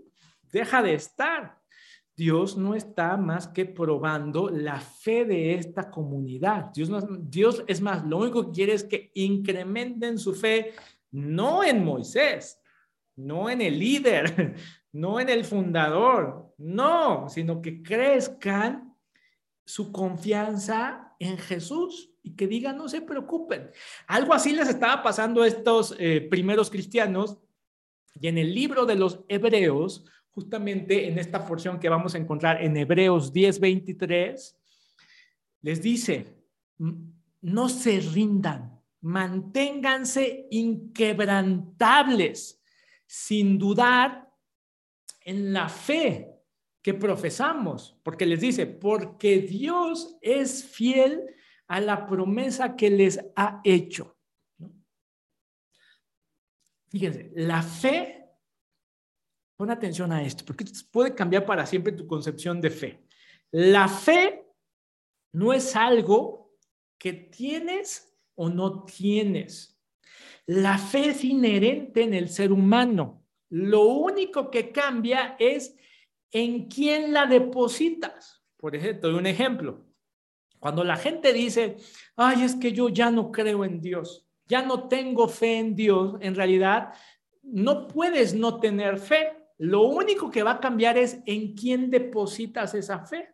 deja 0.52 0.82
de 0.82 0.94
estar. 0.94 1.58
Dios 2.18 2.58
no 2.58 2.74
está 2.74 3.16
más 3.16 3.48
que 3.48 3.66
probando 3.66 4.50
la 4.50 4.80
fe 4.80 5.24
de 5.24 5.54
esta 5.54 5.92
comunidad. 5.92 6.72
Dios, 6.74 7.64
es 7.68 7.80
más, 7.80 8.04
lo 8.06 8.18
único 8.18 8.48
que 8.48 8.52
quiere 8.52 8.74
es 8.74 8.84
que 8.84 9.12
incrementen 9.14 10.18
su 10.18 10.34
fe 10.34 10.74
no 11.12 11.64
en 11.64 11.86
Moisés, 11.86 12.60
no 13.16 13.52
en 13.52 13.62
el 13.62 13.78
líder, 13.78 14.56
no 14.94 15.20
en 15.20 15.30
el 15.30 15.46
fundador, 15.46 16.56
no, 16.58 17.30
sino 17.30 17.62
que 17.62 17.84
crezcan 17.84 18.96
su 19.64 19.92
confianza 19.92 21.16
en 21.20 21.38
Jesús 21.38 22.16
y 22.24 22.36
que 22.36 22.48
digan, 22.48 22.80
no 22.80 22.90
se 22.90 23.02
preocupen. 23.02 23.70
Algo 24.08 24.34
así 24.34 24.54
les 24.54 24.70
estaba 24.70 25.04
pasando 25.04 25.44
a 25.44 25.48
estos 25.48 25.96
eh, 26.00 26.22
primeros 26.22 26.72
cristianos 26.72 27.38
y 28.20 28.28
en 28.28 28.40
el 28.40 28.56
libro 28.56 28.88
de 28.88 28.96
los 28.96 29.20
Hebreos, 29.28 30.06
justamente 30.38 31.08
en 31.08 31.18
esta 31.18 31.44
porción 31.44 31.80
que 31.80 31.90
vamos 31.90 32.14
a 32.14 32.20
encontrar 32.20 32.62
en 32.62 32.78
Hebreos 32.78 33.34
10:23, 33.34 34.56
les 35.64 35.82
dice, 35.82 36.38
no 37.42 37.70
se 37.70 38.00
rindan 38.00 38.78
manténganse 39.02 40.48
inquebrantables, 40.52 42.62
sin 43.06 43.58
dudar 43.58 44.30
en 45.22 45.54
la 45.54 45.70
fe 45.70 46.36
que 46.82 46.94
profesamos, 46.94 47.98
porque 48.04 48.26
les 48.26 48.42
dice, 48.42 48.66
porque 48.66 49.38
Dios 49.40 50.18
es 50.22 50.66
fiel 50.66 51.24
a 51.68 51.80
la 51.80 52.06
promesa 52.06 52.76
que 52.76 52.90
les 52.90 53.18
ha 53.36 53.62
hecho. 53.64 54.18
Fíjense, 56.90 57.32
la 57.36 57.62
fe, 57.62 58.17
pon 59.58 59.72
atención 59.72 60.12
a 60.12 60.24
esto, 60.24 60.46
porque 60.46 60.66
puede 60.92 61.14
cambiar 61.16 61.46
para 61.46 61.66
siempre 61.66 61.92
tu 61.92 62.08
concepción 62.08 62.62
de 62.62 62.70
fe. 62.70 63.04
La 63.52 63.88
fe 63.88 64.46
no 65.34 65.52
es 65.52 65.76
algo 65.76 66.54
que 66.98 67.14
tienes 67.14 68.16
o 68.36 68.50
no 68.50 68.86
tienes. 68.86 69.80
La 70.46 70.78
fe 70.78 71.10
es 71.10 71.24
inherente 71.24 72.04
en 72.04 72.14
el 72.14 72.30
ser 72.30 72.52
humano. 72.52 73.26
Lo 73.50 73.84
único 73.86 74.50
que 74.50 74.72
cambia 74.72 75.36
es 75.40 75.76
en 76.32 76.68
quién 76.68 77.14
la 77.14 77.26
depositas. 77.26 78.44
Por 78.58 78.76
ejemplo, 78.76 79.18
un 79.18 79.26
ejemplo. 79.26 79.86
Cuando 80.60 80.84
la 80.84 80.98
gente 80.98 81.34
dice, 81.34 81.78
ay, 82.16 82.44
es 82.44 82.56
que 82.56 82.72
yo 82.72 82.90
ya 82.90 83.12
no 83.12 83.32
creo 83.32 83.64
en 83.64 83.80
Dios, 83.80 84.28
ya 84.46 84.62
no 84.64 84.88
tengo 84.88 85.28
fe 85.28 85.58
en 85.60 85.76
Dios, 85.76 86.16
en 86.20 86.36
realidad 86.36 86.94
no 87.44 87.88
puedes 87.88 88.34
no 88.34 88.60
tener 88.60 88.98
fe. 88.98 89.37
Lo 89.58 89.84
único 89.84 90.30
que 90.30 90.44
va 90.44 90.52
a 90.52 90.60
cambiar 90.60 90.98
es 90.98 91.20
en 91.26 91.56
quién 91.56 91.90
depositas 91.90 92.74
esa 92.76 93.06
fe. 93.06 93.30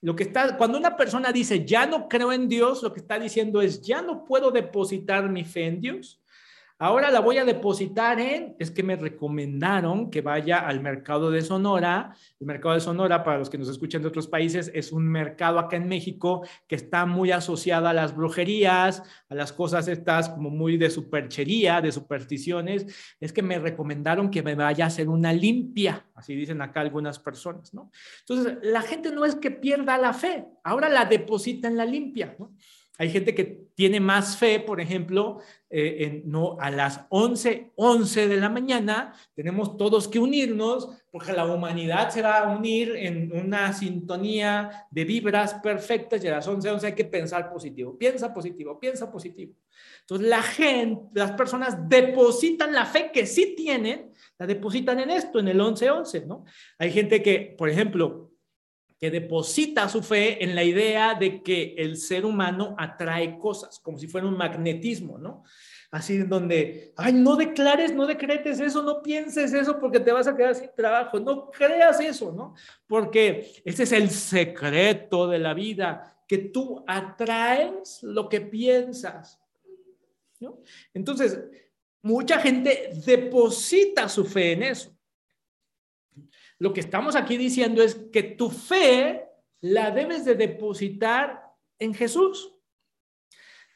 Lo 0.00 0.14
que 0.14 0.24
está, 0.24 0.56
cuando 0.56 0.76
una 0.76 0.96
persona 0.96 1.32
dice, 1.32 1.64
ya 1.64 1.86
no 1.86 2.08
creo 2.08 2.32
en 2.32 2.48
Dios, 2.48 2.82
lo 2.82 2.92
que 2.92 3.00
está 3.00 3.18
diciendo 3.18 3.62
es, 3.62 3.80
ya 3.80 4.02
no 4.02 4.24
puedo 4.24 4.50
depositar 4.50 5.30
mi 5.30 5.44
fe 5.44 5.66
en 5.66 5.80
Dios. 5.80 6.20
Ahora 6.80 7.12
la 7.12 7.20
voy 7.20 7.38
a 7.38 7.44
depositar 7.44 8.18
en, 8.18 8.56
es 8.58 8.72
que 8.72 8.82
me 8.82 8.96
recomendaron 8.96 10.10
que 10.10 10.22
vaya 10.22 10.58
al 10.58 10.80
mercado 10.80 11.30
de 11.30 11.40
Sonora. 11.40 12.16
El 12.40 12.48
mercado 12.48 12.74
de 12.74 12.80
Sonora, 12.80 13.22
para 13.22 13.38
los 13.38 13.48
que 13.48 13.58
nos 13.58 13.68
escuchan 13.68 14.02
de 14.02 14.08
otros 14.08 14.26
países, 14.26 14.72
es 14.74 14.90
un 14.90 15.06
mercado 15.06 15.60
acá 15.60 15.76
en 15.76 15.86
México 15.86 16.44
que 16.66 16.74
está 16.74 17.06
muy 17.06 17.30
asociado 17.30 17.86
a 17.86 17.92
las 17.92 18.16
brujerías, 18.16 19.04
a 19.28 19.34
las 19.36 19.52
cosas 19.52 19.86
estas 19.86 20.28
como 20.28 20.50
muy 20.50 20.76
de 20.76 20.90
superchería, 20.90 21.80
de 21.80 21.92
supersticiones. 21.92 22.86
Es 23.20 23.32
que 23.32 23.42
me 23.42 23.60
recomendaron 23.60 24.28
que 24.28 24.42
me 24.42 24.56
vaya 24.56 24.84
a 24.84 24.88
hacer 24.88 25.08
una 25.08 25.32
limpia, 25.32 26.04
así 26.16 26.34
dicen 26.34 26.60
acá 26.60 26.80
algunas 26.80 27.20
personas, 27.20 27.72
¿no? 27.72 27.92
Entonces, 28.20 28.58
la 28.62 28.82
gente 28.82 29.12
no 29.12 29.24
es 29.24 29.36
que 29.36 29.52
pierda 29.52 29.96
la 29.96 30.12
fe, 30.12 30.46
ahora 30.64 30.88
la 30.88 31.04
deposita 31.04 31.68
en 31.68 31.76
la 31.76 31.84
limpia, 31.84 32.34
¿no? 32.36 32.52
Hay 32.96 33.10
gente 33.10 33.34
que 33.34 33.64
tiene 33.74 33.98
más 33.98 34.36
fe, 34.36 34.60
por 34.60 34.80
ejemplo, 34.80 35.40
eh, 35.68 35.96
en, 36.00 36.30
no, 36.30 36.56
a 36.60 36.70
las 36.70 37.00
11, 37.08 37.72
11 37.74 38.28
de 38.28 38.36
la 38.36 38.48
mañana 38.48 39.12
tenemos 39.34 39.76
todos 39.76 40.06
que 40.06 40.20
unirnos 40.20 40.90
porque 41.10 41.32
la 41.32 41.44
humanidad 41.44 42.10
se 42.10 42.22
va 42.22 42.38
a 42.38 42.56
unir 42.56 42.94
en 42.94 43.32
una 43.32 43.72
sintonía 43.72 44.86
de 44.92 45.04
vibras 45.04 45.54
perfectas 45.54 46.22
y 46.22 46.28
a 46.28 46.32
las 46.32 46.46
11, 46.46 46.70
11 46.70 46.86
hay 46.86 46.94
que 46.94 47.04
pensar 47.04 47.52
positivo. 47.52 47.98
Piensa 47.98 48.32
positivo, 48.32 48.78
piensa 48.78 49.10
positivo. 49.10 49.54
Entonces 50.02 50.28
la 50.28 50.42
gente, 50.42 51.02
las 51.14 51.32
personas 51.32 51.88
depositan 51.88 52.72
la 52.72 52.86
fe 52.86 53.10
que 53.12 53.26
sí 53.26 53.54
tienen, 53.56 54.12
la 54.38 54.46
depositan 54.46 55.00
en 55.00 55.10
esto, 55.10 55.40
en 55.40 55.48
el 55.48 55.60
11, 55.60 55.90
11, 55.90 56.26
¿no? 56.26 56.44
Hay 56.78 56.92
gente 56.92 57.22
que, 57.22 57.54
por 57.58 57.68
ejemplo, 57.68 58.33
que 59.04 59.10
deposita 59.10 59.86
su 59.86 60.02
fe 60.02 60.42
en 60.42 60.54
la 60.54 60.64
idea 60.64 61.14
de 61.14 61.42
que 61.42 61.74
el 61.76 61.98
ser 61.98 62.24
humano 62.24 62.74
atrae 62.78 63.38
cosas, 63.38 63.78
como 63.78 63.98
si 63.98 64.08
fuera 64.08 64.26
un 64.26 64.34
magnetismo, 64.34 65.18
¿no? 65.18 65.44
Así 65.90 66.16
donde, 66.16 66.94
ay, 66.96 67.12
no 67.12 67.36
declares, 67.36 67.94
no 67.94 68.06
decretes 68.06 68.60
eso, 68.60 68.82
no 68.82 69.02
pienses 69.02 69.52
eso 69.52 69.78
porque 69.78 70.00
te 70.00 70.10
vas 70.10 70.26
a 70.26 70.34
quedar 70.34 70.54
sin 70.54 70.70
trabajo, 70.74 71.20
no 71.20 71.50
creas 71.50 72.00
eso, 72.00 72.32
¿no? 72.32 72.54
Porque 72.86 73.52
ese 73.62 73.82
es 73.82 73.92
el 73.92 74.08
secreto 74.08 75.28
de 75.28 75.38
la 75.38 75.52
vida, 75.52 76.16
que 76.26 76.38
tú 76.38 76.82
atraes 76.86 78.02
lo 78.04 78.26
que 78.26 78.40
piensas, 78.40 79.38
¿no? 80.40 80.60
Entonces, 80.94 81.38
mucha 82.00 82.40
gente 82.40 82.88
deposita 83.04 84.08
su 84.08 84.24
fe 84.24 84.52
en 84.52 84.62
eso. 84.62 84.93
Lo 86.58 86.72
que 86.72 86.80
estamos 86.80 87.16
aquí 87.16 87.36
diciendo 87.36 87.82
es 87.82 87.94
que 88.12 88.22
tu 88.22 88.50
fe 88.50 89.28
la 89.60 89.90
debes 89.90 90.24
de 90.24 90.34
depositar 90.34 91.42
en 91.78 91.94
Jesús, 91.94 92.54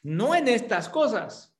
no 0.03 0.35
en 0.35 0.47
estas 0.47 0.87
cosas. 0.89 1.55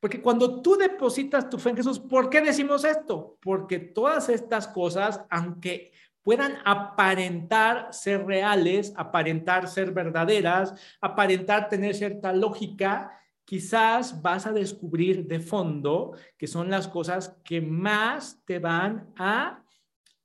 Porque 0.00 0.20
cuando 0.20 0.60
tú 0.60 0.76
depositas 0.76 1.48
tu 1.48 1.58
fe 1.58 1.70
en 1.70 1.76
Jesús, 1.76 1.98
¿por 1.98 2.28
qué 2.28 2.40
decimos 2.40 2.84
esto? 2.84 3.38
Porque 3.40 3.78
todas 3.78 4.28
estas 4.28 4.68
cosas, 4.68 5.22
aunque 5.30 5.92
puedan 6.22 6.56
aparentar 6.64 7.92
ser 7.92 8.26
reales, 8.26 8.92
aparentar 8.96 9.68
ser 9.68 9.92
verdaderas, 9.92 10.74
aparentar 11.00 11.68
tener 11.68 11.94
cierta 11.94 12.32
lógica, 12.32 13.18
quizás 13.44 14.20
vas 14.20 14.46
a 14.46 14.52
descubrir 14.52 15.26
de 15.26 15.40
fondo 15.40 16.12
que 16.36 16.46
son 16.46 16.70
las 16.70 16.88
cosas 16.88 17.38
que 17.44 17.60
más 17.60 18.42
te 18.44 18.58
van 18.58 19.12
a 19.16 19.63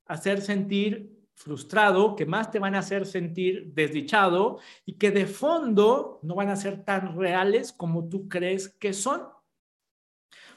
hacer 0.10 0.42
sentir 0.42 1.18
frustrado, 1.36 2.18
que 2.18 2.26
más 2.26 2.52
te 2.52 2.60
van 2.60 2.76
a 2.76 2.80
hacer 2.80 3.06
sentir 3.06 3.72
desdichado 3.74 4.60
y 4.86 4.94
que 4.98 5.12
de 5.12 5.26
fondo 5.26 6.20
no 6.22 6.36
van 6.36 6.50
a 6.50 6.58
ser 6.58 6.84
tan 6.84 7.18
reales 7.18 7.72
como 7.72 8.10
tú 8.10 8.28
crees 8.28 8.68
que 8.68 8.92
son. 8.92 9.22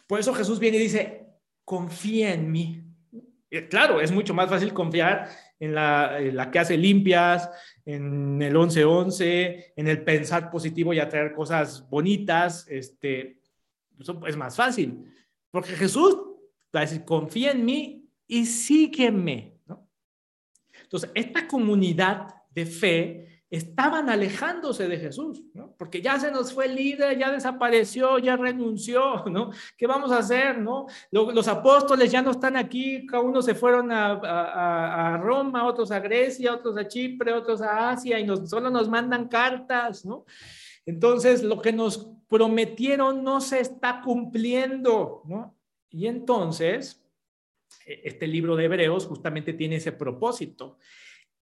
Por 0.09 0.19
eso 0.19 0.35
Jesús 0.35 0.59
viene 0.59 0.79
y 0.79 0.81
dice, 0.81 1.29
confía 1.65 2.35
en 2.35 2.51
mí. 2.51 2.83
claro, 3.71 4.01
es 4.01 4.11
mucho 4.11 4.35
más 4.35 4.49
fácil 4.49 4.73
confiar 4.73 5.29
en 5.61 5.75
la, 5.75 6.51
que 6.51 6.59
hace 6.59 6.77
limpias, 6.77 7.49
en 7.85 8.43
el 8.43 8.55
11-11, 8.57 9.73
en 9.77 9.87
el 9.87 10.03
pensar 10.03 10.51
positivo 10.51 10.93
y 10.93 10.99
atraer 10.99 11.33
cosas 11.33 11.89
bonitas. 11.89 12.67
Este, 12.69 13.39
eso 14.01 14.21
es 14.27 14.37
más 14.37 14.57
fácil, 14.57 15.05
porque 15.53 15.75
Jesús 15.75 16.17
va 16.75 16.81
a 16.81 16.87
decir, 16.87 17.05
confía 17.05 17.53
en 17.53 17.65
mí 17.65 18.02
y 18.33 18.47
sígueme. 18.47 19.59
¿no? 19.67 19.87
Entonces, 20.85 21.11
esta 21.15 21.47
comunidad 21.47 22.29
de 22.51 22.65
fe 22.65 23.45
estaban 23.51 24.09
alejándose 24.09 24.89
de 24.89 24.97
Jesús, 24.97 25.43
¿no? 25.53 25.75
porque 25.77 26.01
ya 26.01 26.19
se 26.19 26.31
nos 26.31 26.51
fue 26.55 26.65
el 26.65 26.75
líder, 26.75 27.19
ya 27.19 27.31
desapareció, 27.31 28.19
ya 28.19 28.35
renunció, 28.35 29.27
¿no? 29.27 29.51
¿Qué 29.77 29.87
vamos 29.87 30.11
a 30.11 30.19
hacer, 30.19 30.57
no? 30.57 30.87
Los 31.11 31.47
apóstoles 31.47 32.11
ya 32.11 32.23
no 32.23 32.31
están 32.31 32.57
aquí, 32.57 33.05
cada 33.05 33.23
uno 33.23 33.43
se 33.43 33.55
fueron 33.55 33.93
a, 33.93 35.19
Roma, 35.23 35.67
otros 35.67 35.91
a 35.91 36.01
Grecia, 36.01 36.55
otros 36.55 36.79
a 36.79 36.89
Chipre, 36.89 37.35
otros 37.35 37.61
a 37.61 37.91
Asia, 37.91 38.19
y 38.19 38.27
solo 38.47 38.71
nos 38.71 38.89
mandan 38.89 39.29
cartas, 39.29 40.07
¿no? 40.07 40.25
Entonces, 40.87 41.43
lo 41.43 41.61
que 41.61 41.75
nos 41.75 42.11
prometieron 42.29 43.23
no 43.23 43.43
se 43.43 43.61
está 43.61 44.01
cumpliendo, 44.01 45.21
¿no? 45.27 45.55
Y 45.91 46.07
entonces, 46.07 47.02
este 47.87 48.27
libro 48.27 48.57
de 48.57 48.65
Hebreos 48.65 49.07
justamente 49.07 49.53
tiene 49.53 49.77
ese 49.77 49.93
propósito, 49.93 50.79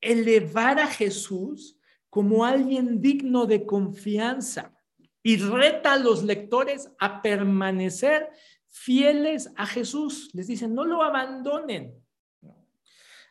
elevar 0.02 0.80
a 0.80 0.88
Jesús 0.88 1.80
como 2.10 2.46
alguien 2.46 3.02
digno 3.02 3.46
de 3.46 3.66
confianza 3.66 4.74
y 5.22 5.38
reta 5.38 5.94
a 5.94 6.00
los 6.00 6.24
lectores 6.24 6.90
a 7.00 7.22
permanecer 7.22 8.30
fieles 8.68 9.52
a 9.56 9.66
Jesús. 9.66 10.32
Les 10.34 10.48
dicen, 10.48 10.74
no 10.74 10.86
lo 10.86 11.04
abandonen. 11.04 11.94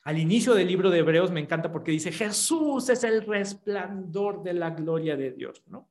Al 0.05 0.19
inicio 0.19 0.55
del 0.55 0.69
libro 0.69 0.91
de 0.91 1.01
Hebreos 1.01 1.31
me 1.31 1.41
encanta 1.41 1.71
porque 1.71 1.91
dice, 1.91 2.13
Jesús 2.13 2.89
es 2.89 3.05
el 3.05 3.27
resplandor 3.27 4.43
de 4.43 4.55
la 4.55 4.71
gloria 4.71 5.17
de 5.17 5.33
Dios, 5.33 5.63
¿no? 5.67 5.91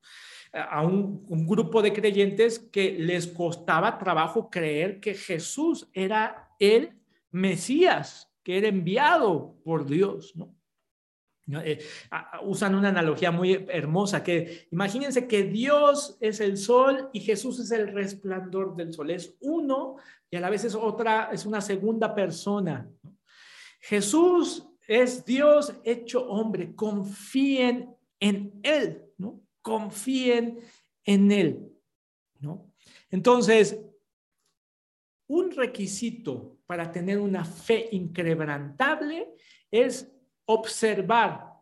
A 0.53 0.81
un, 0.81 1.25
un 1.27 1.45
grupo 1.45 1.81
de 1.81 1.93
creyentes 1.93 2.57
que 2.57 2.93
les 2.93 3.27
costaba 3.27 3.99
trabajo 3.99 4.49
creer 4.49 4.99
que 4.99 5.13
Jesús 5.13 5.87
era 5.93 6.49
el 6.57 6.96
Mesías 7.31 8.31
que 8.43 8.57
era 8.57 8.67
enviado 8.67 9.57
por 9.63 9.85
Dios, 9.85 10.35
¿no? 10.35 10.57
Eh, 11.49 11.79
usan 12.43 12.75
una 12.75 12.89
analogía 12.89 13.31
muy 13.31 13.65
hermosa 13.69 14.21
que 14.21 14.67
imagínense 14.69 15.27
que 15.27 15.43
Dios 15.43 16.17
es 16.19 16.41
el 16.41 16.57
sol 16.57 17.09
y 17.13 17.21
Jesús 17.21 17.59
es 17.59 17.71
el 17.71 17.93
resplandor 17.93 18.75
del 18.75 18.93
sol. 18.93 19.11
Es 19.11 19.37
uno 19.39 19.95
y 20.29 20.35
a 20.35 20.41
la 20.41 20.49
vez 20.49 20.65
es 20.65 20.75
otra, 20.75 21.29
es 21.31 21.45
una 21.45 21.61
segunda 21.61 22.13
persona. 22.13 22.89
Jesús 23.79 24.67
es 24.87 25.23
Dios 25.23 25.73
hecho 25.85 26.27
hombre. 26.27 26.75
Confíen 26.75 27.95
en 28.19 28.59
Él, 28.63 29.05
¿no? 29.17 29.41
Confíen 29.61 30.59
en 31.05 31.31
Él, 31.31 31.71
¿no? 32.41 32.73
Entonces, 33.09 33.79
un 35.27 35.51
requisito 35.51 36.56
para 36.67 36.91
tener 36.91 37.17
una 37.17 37.43
fe 37.45 37.87
increbrantable 37.91 39.33
es 39.71 40.11
observar 40.45 41.53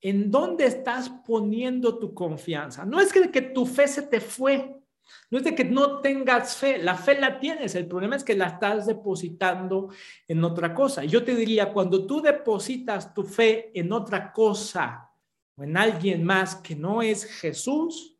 en 0.00 0.30
dónde 0.30 0.66
estás 0.66 1.08
poniendo 1.08 1.98
tu 1.98 2.12
confianza. 2.12 2.84
No 2.84 3.00
es 3.00 3.12
que, 3.12 3.30
que 3.30 3.42
tu 3.42 3.66
fe 3.66 3.88
se 3.88 4.02
te 4.02 4.20
fue, 4.20 4.82
no 5.30 5.38
es 5.38 5.44
de 5.44 5.54
que 5.54 5.64
no 5.64 6.00
tengas 6.00 6.56
fe, 6.56 6.78
la 6.78 6.94
fe 6.94 7.18
la 7.18 7.38
tienes, 7.38 7.74
el 7.74 7.86
problema 7.86 8.16
es 8.16 8.24
que 8.24 8.34
la 8.34 8.48
estás 8.48 8.86
depositando 8.86 9.88
en 10.28 10.44
otra 10.44 10.74
cosa. 10.74 11.04
Yo 11.04 11.24
te 11.24 11.34
diría, 11.34 11.72
cuando 11.72 12.06
tú 12.06 12.20
depositas 12.20 13.14
tu 13.14 13.24
fe 13.24 13.70
en 13.78 13.92
otra 13.92 14.32
cosa 14.32 15.10
o 15.56 15.62
en 15.62 15.76
alguien 15.76 16.24
más 16.24 16.56
que 16.56 16.74
no 16.74 17.00
es 17.00 17.24
Jesús, 17.24 18.18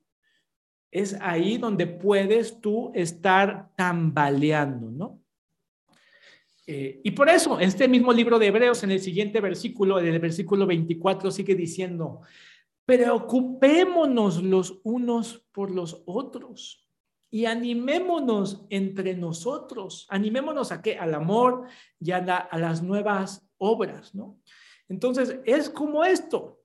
es 0.90 1.16
ahí 1.20 1.56
donde 1.58 1.86
puedes 1.86 2.60
tú 2.60 2.92
estar 2.94 3.70
tambaleando, 3.76 4.90
¿no? 4.90 5.21
Eh, 6.74 7.02
y 7.04 7.10
por 7.10 7.28
eso, 7.28 7.60
este 7.60 7.86
mismo 7.86 8.14
libro 8.14 8.38
de 8.38 8.46
Hebreos, 8.46 8.82
en 8.82 8.92
el 8.92 9.00
siguiente 9.00 9.42
versículo, 9.42 10.00
en 10.00 10.06
el 10.06 10.18
versículo 10.18 10.66
24, 10.66 11.30
sigue 11.30 11.54
diciendo, 11.54 12.22
preocupémonos 12.86 14.42
los 14.42 14.80
unos 14.82 15.44
por 15.52 15.70
los 15.70 16.02
otros 16.06 16.88
y 17.30 17.44
animémonos 17.44 18.64
entre 18.70 19.14
nosotros. 19.14 20.06
Animémonos 20.08 20.72
a 20.72 20.80
qué? 20.80 20.96
Al 20.96 21.12
amor 21.12 21.66
y 22.00 22.12
a, 22.12 22.16
a 22.16 22.58
las 22.58 22.82
nuevas 22.82 23.46
obras, 23.58 24.14
¿no? 24.14 24.40
Entonces, 24.88 25.40
es 25.44 25.68
como 25.68 26.02
esto. 26.04 26.62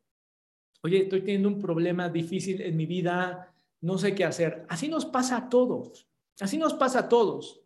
Oye, 0.84 1.00
estoy 1.00 1.20
teniendo 1.20 1.50
un 1.50 1.60
problema 1.60 2.08
difícil 2.08 2.62
en 2.62 2.78
mi 2.78 2.86
vida, 2.86 3.54
no 3.82 3.98
sé 3.98 4.15
qué 4.15 4.24
hacer. 4.24 4.65
Así 4.70 4.88
nos 4.88 5.06
pasa 5.06 5.36
a 5.36 5.50
todos. 5.50 6.08
Así 6.39 6.58
nos 6.58 6.76
pasa 6.76 7.00
a 7.00 7.10
todos. 7.10 7.60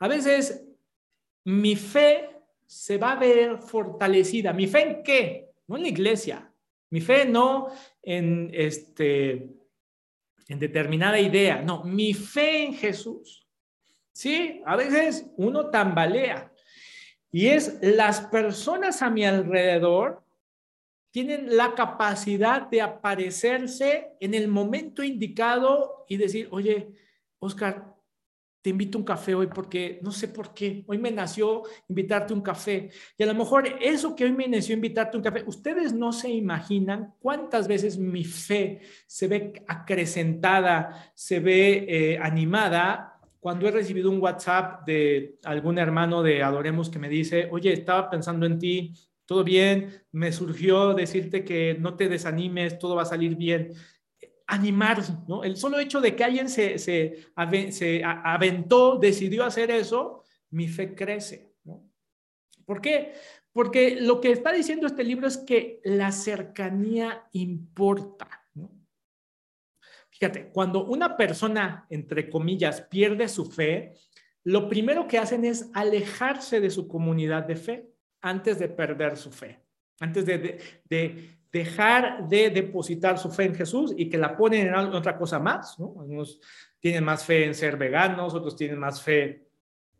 A 0.00 0.08
veces 0.08 0.73
mi 1.44 1.76
fe 1.76 2.30
se 2.66 2.98
va 2.98 3.12
a 3.12 3.18
ver 3.18 3.58
fortalecida. 3.58 4.52
¿Mi 4.52 4.66
fe 4.66 4.82
en 4.82 5.02
qué? 5.02 5.50
No 5.66 5.76
en 5.76 5.82
la 5.82 5.88
iglesia. 5.88 6.52
Mi 6.90 7.00
fe 7.00 7.24
no 7.24 7.68
en, 8.02 8.50
este, 8.52 9.48
en 10.48 10.58
determinada 10.58 11.18
idea. 11.18 11.62
No, 11.62 11.84
mi 11.84 12.14
fe 12.14 12.64
en 12.64 12.74
Jesús. 12.74 13.46
Sí, 14.12 14.62
a 14.64 14.76
veces 14.76 15.26
uno 15.36 15.70
tambalea. 15.70 16.52
Y 17.32 17.48
es 17.48 17.78
las 17.82 18.20
personas 18.20 19.02
a 19.02 19.10
mi 19.10 19.24
alrededor 19.24 20.24
tienen 21.10 21.56
la 21.56 21.74
capacidad 21.74 22.62
de 22.62 22.80
aparecerse 22.80 24.16
en 24.20 24.34
el 24.34 24.48
momento 24.48 25.02
indicado 25.02 26.04
y 26.08 26.16
decir, 26.16 26.48
oye, 26.50 26.88
Oscar, 27.38 27.93
te 28.64 28.70
invito 28.70 28.96
a 28.96 29.00
un 29.00 29.04
café 29.04 29.34
hoy 29.34 29.48
porque 29.48 29.98
no 30.00 30.10
sé 30.10 30.26
por 30.28 30.54
qué, 30.54 30.84
hoy 30.86 30.96
me 30.96 31.10
nació 31.10 31.64
invitarte 31.86 32.32
un 32.32 32.40
café. 32.40 32.88
Y 33.18 33.22
a 33.22 33.26
lo 33.26 33.34
mejor 33.34 33.68
eso 33.78 34.16
que 34.16 34.24
hoy 34.24 34.32
me 34.32 34.48
nació 34.48 34.74
invitarte 34.74 35.18
un 35.18 35.22
café, 35.22 35.44
ustedes 35.46 35.92
no 35.92 36.14
se 36.14 36.30
imaginan 36.30 37.12
cuántas 37.18 37.68
veces 37.68 37.98
mi 37.98 38.24
fe 38.24 38.80
se 39.06 39.28
ve 39.28 39.52
acrecentada, 39.68 41.12
se 41.14 41.40
ve 41.40 41.84
eh, 41.86 42.18
animada 42.18 43.20
cuando 43.38 43.68
he 43.68 43.70
recibido 43.70 44.10
un 44.10 44.18
WhatsApp 44.18 44.86
de 44.86 45.36
algún 45.44 45.76
hermano 45.76 46.22
de 46.22 46.42
Adoremos 46.42 46.88
que 46.88 46.98
me 46.98 47.10
dice, 47.10 47.50
oye, 47.52 47.70
estaba 47.70 48.08
pensando 48.08 48.46
en 48.46 48.58
ti, 48.58 48.94
todo 49.26 49.44
bien, 49.44 49.90
me 50.10 50.32
surgió 50.32 50.94
decirte 50.94 51.44
que 51.44 51.76
no 51.78 51.96
te 51.96 52.08
desanimes, 52.08 52.78
todo 52.78 52.96
va 52.96 53.02
a 53.02 53.06
salir 53.06 53.36
bien 53.36 53.74
animar, 54.46 55.02
¿no? 55.26 55.44
El 55.44 55.56
solo 55.56 55.78
hecho 55.78 56.00
de 56.00 56.14
que 56.14 56.24
alguien 56.24 56.48
se, 56.48 56.78
se, 56.78 57.26
aventó, 57.34 58.98
decidió 58.98 59.44
hacer 59.44 59.70
eso, 59.70 60.22
mi 60.50 60.68
fe 60.68 60.94
crece, 60.94 61.54
¿no? 61.64 61.90
¿Por 62.64 62.80
qué? 62.80 63.14
Porque 63.52 63.96
lo 64.00 64.20
que 64.20 64.32
está 64.32 64.52
diciendo 64.52 64.86
este 64.86 65.04
libro 65.04 65.26
es 65.26 65.38
que 65.38 65.80
la 65.84 66.12
cercanía 66.12 67.28
importa. 67.32 68.28
Fíjate, 70.10 70.50
cuando 70.50 70.84
una 70.84 71.16
persona, 71.16 71.86
entre 71.90 72.30
comillas, 72.30 72.82
pierde 72.82 73.28
su 73.28 73.50
fe, 73.50 73.94
lo 74.44 74.68
primero 74.68 75.08
que 75.08 75.18
hacen 75.18 75.44
es 75.44 75.70
alejarse 75.74 76.60
de 76.60 76.70
su 76.70 76.86
comunidad 76.86 77.44
de 77.44 77.56
fe 77.56 77.90
antes 78.20 78.58
de 78.58 78.68
perder 78.68 79.16
su 79.16 79.32
fe, 79.32 79.60
antes 80.00 80.24
de, 80.24 80.60
de 80.84 81.38
dejar 81.54 82.26
de 82.28 82.50
depositar 82.50 83.16
su 83.16 83.30
fe 83.30 83.44
en 83.44 83.54
Jesús 83.54 83.94
y 83.96 84.10
que 84.10 84.18
la 84.18 84.36
ponen 84.36 84.66
en 84.66 84.74
otra 84.74 85.16
cosa 85.16 85.38
más, 85.38 85.78
¿no? 85.78 85.94
Algunos 86.00 86.40
tienen 86.80 87.04
más 87.04 87.24
fe 87.24 87.44
en 87.44 87.54
ser 87.54 87.76
veganos, 87.76 88.34
otros 88.34 88.56
tienen 88.56 88.76
más 88.76 89.00
fe 89.00 89.46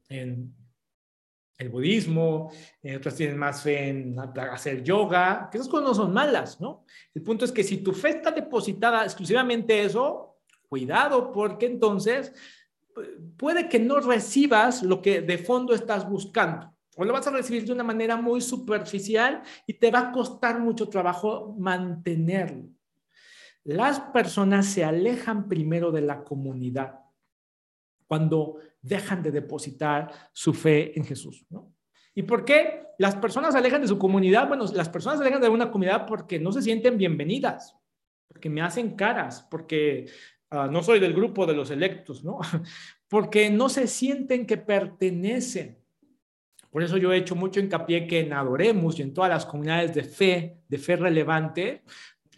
en 0.08 0.52
el 1.56 1.68
budismo, 1.68 2.50
eh, 2.82 2.96
otros 2.96 3.14
tienen 3.14 3.38
más 3.38 3.62
fe 3.62 3.88
en 3.88 4.18
hacer 4.18 4.82
yoga, 4.82 5.48
que 5.48 5.58
esas 5.58 5.68
cosas 5.68 5.86
no 5.86 5.94
son 5.94 6.12
malas, 6.12 6.60
¿no? 6.60 6.84
El 7.14 7.22
punto 7.22 7.44
es 7.44 7.52
que 7.52 7.62
si 7.62 7.76
tu 7.76 7.92
fe 7.92 8.08
está 8.08 8.32
depositada 8.32 9.04
exclusivamente 9.04 9.80
eso, 9.80 10.40
cuidado, 10.68 11.30
porque 11.30 11.66
entonces 11.66 12.32
puede 13.36 13.68
que 13.68 13.78
no 13.78 14.00
recibas 14.00 14.82
lo 14.82 15.00
que 15.00 15.20
de 15.20 15.38
fondo 15.38 15.72
estás 15.72 16.08
buscando 16.08 16.73
o 16.96 17.04
lo 17.04 17.12
vas 17.12 17.26
a 17.26 17.30
recibir 17.30 17.64
de 17.64 17.72
una 17.72 17.84
manera 17.84 18.16
muy 18.16 18.40
superficial 18.40 19.42
y 19.66 19.74
te 19.74 19.90
va 19.90 20.00
a 20.00 20.12
costar 20.12 20.60
mucho 20.60 20.88
trabajo 20.88 21.54
mantenerlo. 21.58 22.68
Las 23.64 23.98
personas 23.98 24.66
se 24.66 24.84
alejan 24.84 25.48
primero 25.48 25.90
de 25.90 26.02
la 26.02 26.22
comunidad 26.22 27.00
cuando 28.06 28.58
dejan 28.82 29.22
de 29.22 29.30
depositar 29.30 30.10
su 30.32 30.52
fe 30.52 30.96
en 30.98 31.04
Jesús. 31.04 31.46
¿no? 31.48 31.74
¿Y 32.14 32.22
por 32.22 32.44
qué 32.44 32.84
las 32.98 33.16
personas 33.16 33.52
se 33.52 33.58
alejan 33.58 33.82
de 33.82 33.88
su 33.88 33.98
comunidad? 33.98 34.46
Bueno, 34.46 34.66
las 34.72 34.88
personas 34.88 35.18
se 35.18 35.24
alejan 35.24 35.42
de 35.42 35.48
una 35.48 35.70
comunidad 35.70 36.06
porque 36.06 36.38
no 36.38 36.52
se 36.52 36.62
sienten 36.62 36.96
bienvenidas, 36.96 37.76
porque 38.28 38.48
me 38.48 38.62
hacen 38.62 38.94
caras, 38.94 39.46
porque 39.50 40.06
ah, 40.50 40.68
no 40.70 40.82
soy 40.82 41.00
del 41.00 41.14
grupo 41.14 41.46
de 41.46 41.54
los 41.54 41.70
electos, 41.70 42.22
¿no? 42.22 42.38
porque 43.08 43.50
no 43.50 43.68
se 43.68 43.86
sienten 43.86 44.46
que 44.46 44.58
pertenecen. 44.58 45.83
Por 46.74 46.82
eso 46.82 46.96
yo 46.96 47.12
he 47.12 47.18
hecho 47.18 47.36
mucho 47.36 47.60
hincapié 47.60 48.04
que 48.08 48.18
en 48.18 48.32
Adoremos 48.32 48.98
y 48.98 49.02
en 49.02 49.14
todas 49.14 49.30
las 49.30 49.46
comunidades 49.46 49.94
de 49.94 50.02
fe, 50.02 50.56
de 50.66 50.76
fe 50.76 50.96
relevante, 50.96 51.84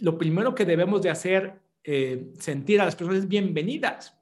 lo 0.01 0.19
primero 0.19 0.55
que 0.55 0.67
debemos 0.67 1.01
de 1.01 1.09
hacer, 1.09 1.59
eh, 1.83 2.35
sentir 2.39 2.83
a 2.83 2.85
las 2.85 2.95
personas 2.95 3.27
bienvenidas. 3.27 4.15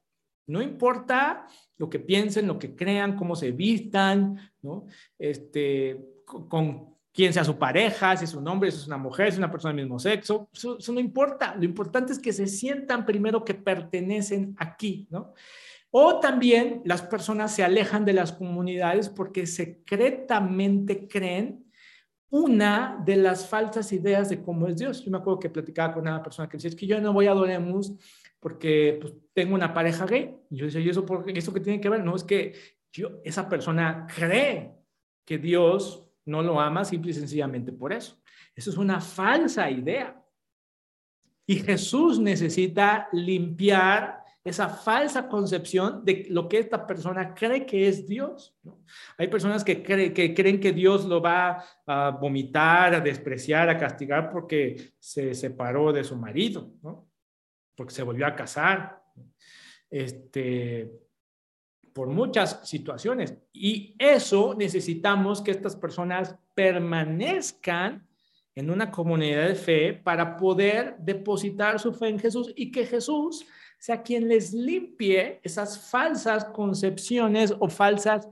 No 0.46 0.62
importa 0.62 1.48
lo 1.78 1.90
que 1.90 1.98
piensen, 1.98 2.46
lo 2.46 2.60
que 2.60 2.76
crean, 2.76 3.16
cómo 3.16 3.34
se 3.34 3.50
vistan, 3.50 4.52
¿no? 4.62 4.86
Este, 5.18 6.22
con, 6.24 6.94
quién 7.12 7.32
sea 7.32 7.42
su 7.42 7.58
pareja, 7.58 8.16
si 8.16 8.24
es 8.24 8.34
un 8.34 8.46
hombre, 8.46 8.70
si 8.70 8.78
es 8.78 8.86
una 8.86 8.98
mujer, 8.98 9.26
si 9.26 9.32
es 9.32 9.38
una 9.38 9.50
persona 9.50 9.74
del 9.74 9.84
mismo 9.84 9.98
sexo, 9.98 10.48
eso, 10.52 10.78
eso, 10.78 10.92
no 10.92 11.00
importa. 11.00 11.56
Lo 11.56 11.64
importante 11.64 12.12
es 12.12 12.20
que 12.20 12.32
se 12.32 12.46
sientan 12.46 13.04
primero 13.04 13.44
que 13.44 13.54
pertenecen 13.54 14.54
aquí, 14.58 15.08
¿no? 15.10 15.34
O 15.96 16.18
también 16.18 16.82
las 16.84 17.02
personas 17.02 17.54
se 17.54 17.62
alejan 17.62 18.04
de 18.04 18.14
las 18.14 18.32
comunidades 18.32 19.08
porque 19.08 19.46
secretamente 19.46 21.06
creen 21.06 21.70
una 22.30 23.00
de 23.06 23.14
las 23.14 23.48
falsas 23.48 23.92
ideas 23.92 24.28
de 24.28 24.42
cómo 24.42 24.66
es 24.66 24.76
Dios. 24.76 25.04
Yo 25.04 25.12
me 25.12 25.18
acuerdo 25.18 25.38
que 25.38 25.50
platicaba 25.50 25.94
con 25.94 26.02
una 26.02 26.20
persona 26.20 26.48
que 26.48 26.56
decía, 26.56 26.70
es 26.70 26.74
que 26.74 26.88
yo 26.88 27.00
no 27.00 27.12
voy 27.12 27.28
a 27.28 27.30
Adoremus 27.30 27.92
porque 28.40 28.98
pues, 29.00 29.14
tengo 29.32 29.54
una 29.54 29.72
pareja 29.72 30.04
gay. 30.04 30.36
Y 30.50 30.56
yo 30.56 30.64
decía, 30.64 30.80
¿y 30.80 30.88
eso, 30.88 31.06
por, 31.06 31.30
eso 31.30 31.54
qué 31.54 31.60
tiene 31.60 31.80
que 31.80 31.88
ver? 31.88 32.02
No, 32.02 32.16
es 32.16 32.24
que 32.24 32.54
esa 33.22 33.48
persona 33.48 34.08
cree 34.12 34.72
que 35.24 35.38
Dios 35.38 36.10
no 36.24 36.42
lo 36.42 36.60
ama 36.60 36.84
simple 36.84 37.12
y 37.12 37.14
sencillamente 37.14 37.70
por 37.70 37.92
eso. 37.92 38.20
Eso 38.52 38.70
es 38.70 38.76
una 38.76 39.00
falsa 39.00 39.70
idea. 39.70 40.20
Y 41.46 41.54
Jesús 41.60 42.18
necesita 42.18 43.08
limpiar 43.12 44.23
esa 44.44 44.68
falsa 44.68 45.26
concepción 45.26 46.04
de 46.04 46.26
lo 46.28 46.46
que 46.48 46.58
esta 46.58 46.86
persona 46.86 47.34
cree 47.34 47.64
que 47.64 47.88
es 47.88 48.06
Dios. 48.06 48.54
Hay 49.16 49.28
personas 49.28 49.64
que, 49.64 49.82
creen 49.82 50.60
que 50.60 50.72
Dios 50.72 51.06
lo 51.06 51.22
va 51.22 51.64
a 51.86 52.10
vomitar, 52.10 52.94
a 52.94 53.00
despreciar, 53.00 53.70
a 53.70 53.78
castigar 53.78 54.30
porque 54.30 54.92
se 54.98 55.34
separó 55.34 55.94
de 55.94 56.04
su 56.04 56.16
marido, 56.16 56.70
porque 57.74 57.94
se 57.94 58.02
volvió 58.02 58.26
a 58.26 58.36
casar, 58.36 59.02
este, 59.90 60.92
por 61.94 62.08
muchas 62.08 62.68
situaciones. 62.68 63.34
Y 63.50 63.94
eso 63.98 64.54
necesitamos 64.54 65.40
que 65.40 65.52
estas 65.52 65.74
personas 65.74 66.36
permanezcan 66.54 68.06
en 68.54 68.70
una 68.70 68.90
comunidad 68.90 69.48
de 69.48 69.54
fe 69.54 69.94
para 69.94 70.36
poder 70.36 70.96
depositar 70.98 71.80
su 71.80 71.94
fe 71.94 72.08
en 72.08 72.18
Jesús 72.18 72.52
y 72.54 72.70
que 72.70 72.84
Jesús 72.86 73.46
sea 73.84 74.02
quien 74.02 74.28
les 74.28 74.54
limpie 74.54 75.40
esas 75.42 75.90
falsas 75.90 76.46
concepciones 76.46 77.54
o 77.58 77.68
falsas 77.68 78.26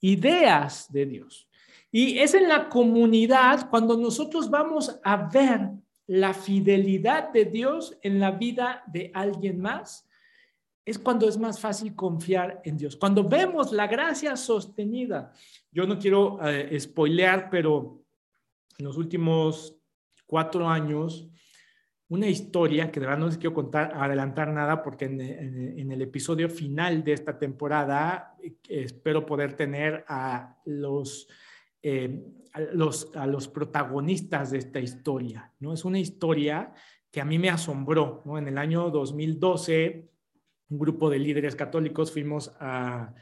ideas 0.00 0.92
de 0.92 1.06
Dios. 1.06 1.48
Y 1.92 2.18
es 2.18 2.34
en 2.34 2.48
la 2.48 2.68
comunidad 2.68 3.70
cuando 3.70 3.96
nosotros 3.96 4.50
vamos 4.50 4.98
a 5.04 5.28
ver 5.28 5.70
la 6.08 6.34
fidelidad 6.34 7.30
de 7.30 7.44
Dios 7.44 7.96
en 8.02 8.18
la 8.18 8.32
vida 8.32 8.82
de 8.88 9.12
alguien 9.14 9.60
más, 9.60 10.08
es 10.84 10.98
cuando 10.98 11.28
es 11.28 11.38
más 11.38 11.60
fácil 11.60 11.94
confiar 11.94 12.60
en 12.64 12.76
Dios. 12.76 12.96
Cuando 12.96 13.22
vemos 13.22 13.70
la 13.70 13.86
gracia 13.86 14.34
sostenida. 14.36 15.32
Yo 15.70 15.86
no 15.86 16.00
quiero 16.00 16.40
eh, 16.44 16.76
spoilear, 16.80 17.48
pero 17.48 18.02
en 18.76 18.84
los 18.84 18.96
últimos 18.96 19.76
cuatro 20.26 20.68
años 20.68 21.28
una 22.08 22.28
historia 22.28 22.90
que 22.90 23.00
de 23.00 23.06
verdad 23.06 23.18
no 23.18 23.26
les 23.26 23.38
quiero 23.38 23.54
contar, 23.54 23.92
adelantar 23.94 24.52
nada, 24.52 24.82
porque 24.82 25.06
en, 25.06 25.90
el 25.90 26.02
episodio 26.02 26.48
final 26.48 27.02
de 27.02 27.12
esta 27.12 27.38
temporada 27.38 28.36
eh, 28.42 28.54
espero 28.68 29.26
poder 29.26 29.54
tener 29.54 30.04
a 30.06 30.56
los, 30.66 31.28
eh, 31.82 32.24
a 32.52 32.60
los, 32.60 33.14
a 33.16 33.26
los 33.26 33.48
protagonistas 33.48 34.52
de 34.52 34.58
esta 34.58 34.78
historia. 34.78 35.52
¿no? 35.58 35.72
Es 35.72 35.84
una 35.84 35.98
historia 35.98 36.72
que 37.10 37.20
a 37.20 37.24
mí 37.24 37.38
me 37.38 37.50
asombró. 37.50 38.22
¿no? 38.24 38.38
En 38.38 38.46
el 38.46 38.58
año 38.58 38.90
2012, 38.90 40.08
un 40.68 40.78
grupo 40.78 41.10
de 41.10 41.18
líderes 41.18 41.56
católicos 41.56 42.12
fuimos 42.12 42.54
a, 42.60 43.14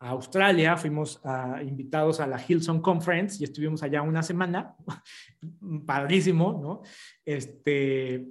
Australia, 0.00 0.78
fuimos 0.78 1.20
invitados 1.62 2.20
a 2.20 2.26
la 2.26 2.42
Hillsong 2.42 2.80
Conference 2.80 3.36
y 3.38 3.44
estuvimos 3.44 3.82
allá 3.82 4.00
una 4.00 4.22
semana, 4.22 4.74
padrísimo, 5.86 6.58
¿no? 6.60 6.82
Este, 7.24 8.26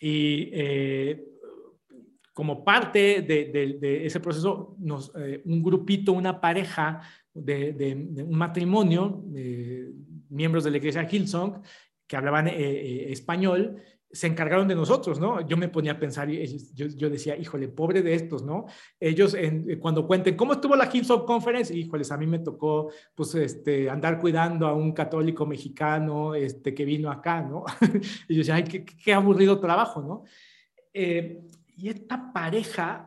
y 0.00 0.48
eh, 0.52 1.26
como 2.32 2.64
parte 2.64 3.20
de, 3.20 4.06
ese 4.06 4.20
proceso, 4.20 4.74
nos, 4.78 5.12
eh, 5.16 5.42
un 5.44 5.62
grupito, 5.62 6.14
una 6.14 6.40
pareja 6.40 7.02
de, 7.34 8.24
un 8.26 8.38
matrimonio, 8.38 9.22
miembros 10.30 10.64
de 10.64 10.70
la 10.70 10.78
iglesia 10.78 11.06
Hillsong, 11.10 11.62
que 12.06 12.16
hablaban 12.16 12.48
eh, 12.48 13.12
español, 13.12 13.82
se 14.12 14.26
encargaron 14.26 14.66
de 14.66 14.74
nosotros, 14.74 15.20
¿no? 15.20 15.40
Yo 15.46 15.56
me 15.56 15.68
ponía 15.68 15.92
a 15.92 15.98
pensar 15.98 16.28
y 16.30 16.44
yo, 16.74 16.86
yo 16.86 17.08
decía, 17.08 17.36
híjole, 17.36 17.68
pobre 17.68 18.02
de 18.02 18.14
estos, 18.14 18.42
¿no? 18.42 18.66
Ellos 18.98 19.34
en, 19.34 19.78
cuando 19.78 20.06
cuenten 20.06 20.36
cómo 20.36 20.54
estuvo 20.54 20.74
la 20.74 20.90
Hillsong 20.92 21.24
Conference, 21.24 21.76
híjoles, 21.76 22.10
a 22.10 22.16
mí 22.16 22.26
me 22.26 22.40
tocó, 22.40 22.90
pues, 23.14 23.34
este, 23.36 23.88
andar 23.88 24.18
cuidando 24.18 24.66
a 24.66 24.74
un 24.74 24.92
católico 24.92 25.46
mexicano, 25.46 26.34
este, 26.34 26.74
que 26.74 26.84
vino 26.84 27.10
acá, 27.10 27.40
¿no? 27.42 27.64
y 28.28 28.34
yo 28.34 28.38
decía, 28.38 28.56
ay, 28.56 28.64
qué, 28.64 28.84
qué 28.84 29.12
aburrido 29.12 29.60
trabajo, 29.60 30.02
¿no? 30.02 30.24
Eh, 30.92 31.42
y 31.76 31.88
esta 31.88 32.32
pareja 32.32 33.06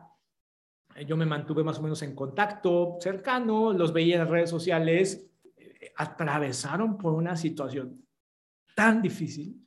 yo 1.06 1.16
me 1.16 1.26
mantuve 1.26 1.64
más 1.64 1.78
o 1.78 1.82
menos 1.82 2.02
en 2.02 2.14
contacto 2.14 2.96
cercano, 3.00 3.72
los 3.72 3.92
veía 3.92 4.22
en 4.22 4.28
redes 4.28 4.48
sociales, 4.48 5.28
eh, 5.56 5.92
atravesaron 5.96 6.96
por 6.96 7.14
una 7.14 7.36
situación 7.36 8.06
tan 8.74 9.02
difícil 9.02 9.63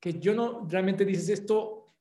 que 0.00 0.18
yo 0.18 0.34
no 0.34 0.66
realmente 0.68 1.04
dices 1.04 1.28
esto, 1.28 1.94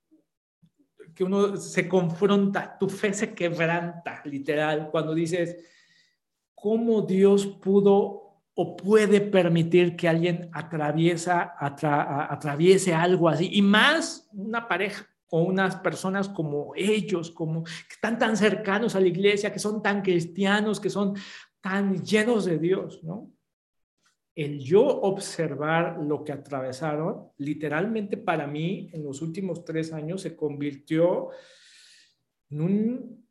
que 1.13 1.23
uno 1.23 1.55
se 1.57 1.87
confronta, 1.87 2.77
tu 2.77 2.89
fe 2.89 3.13
se 3.13 3.33
quebranta, 3.33 4.21
literal, 4.25 4.89
cuando 4.91 5.13
dices, 5.13 5.57
¿cómo 6.53 7.01
Dios 7.01 7.45
pudo 7.47 8.41
o 8.53 8.75
puede 8.75 9.21
permitir 9.21 9.95
que 9.95 10.09
alguien 10.09 10.49
atraviesa, 10.53 11.55
atraviese 11.57 12.93
algo 12.93 13.29
así? 13.29 13.49
Y 13.51 13.61
más 13.61 14.29
una 14.33 14.67
pareja 14.67 15.07
o 15.29 15.43
unas 15.43 15.75
personas 15.77 16.29
como 16.29 16.73
ellos, 16.75 17.31
como 17.31 17.63
que 17.63 17.71
están 17.93 18.19
tan 18.19 18.35
cercanos 18.37 18.95
a 18.95 18.99
la 18.99 19.07
iglesia, 19.07 19.51
que 19.51 19.59
son 19.59 19.81
tan 19.81 20.01
cristianos, 20.01 20.79
que 20.79 20.89
son 20.89 21.15
tan 21.61 22.03
llenos 22.03 22.45
de 22.45 22.59
Dios, 22.59 23.03
¿no? 23.03 23.31
El 24.35 24.59
yo 24.59 24.85
observar 24.85 25.97
lo 26.01 26.23
que 26.23 26.33
atravesaron, 26.33 27.29
literalmente 27.37 28.17
para 28.17 28.45
mí 28.45 28.89
en 28.91 29.03
los 29.03 29.21
últimos 29.21 29.63
tres 29.63 29.93
años 29.93 30.21
se 30.21 30.35
convirtió 30.35 31.29
en 32.49 33.25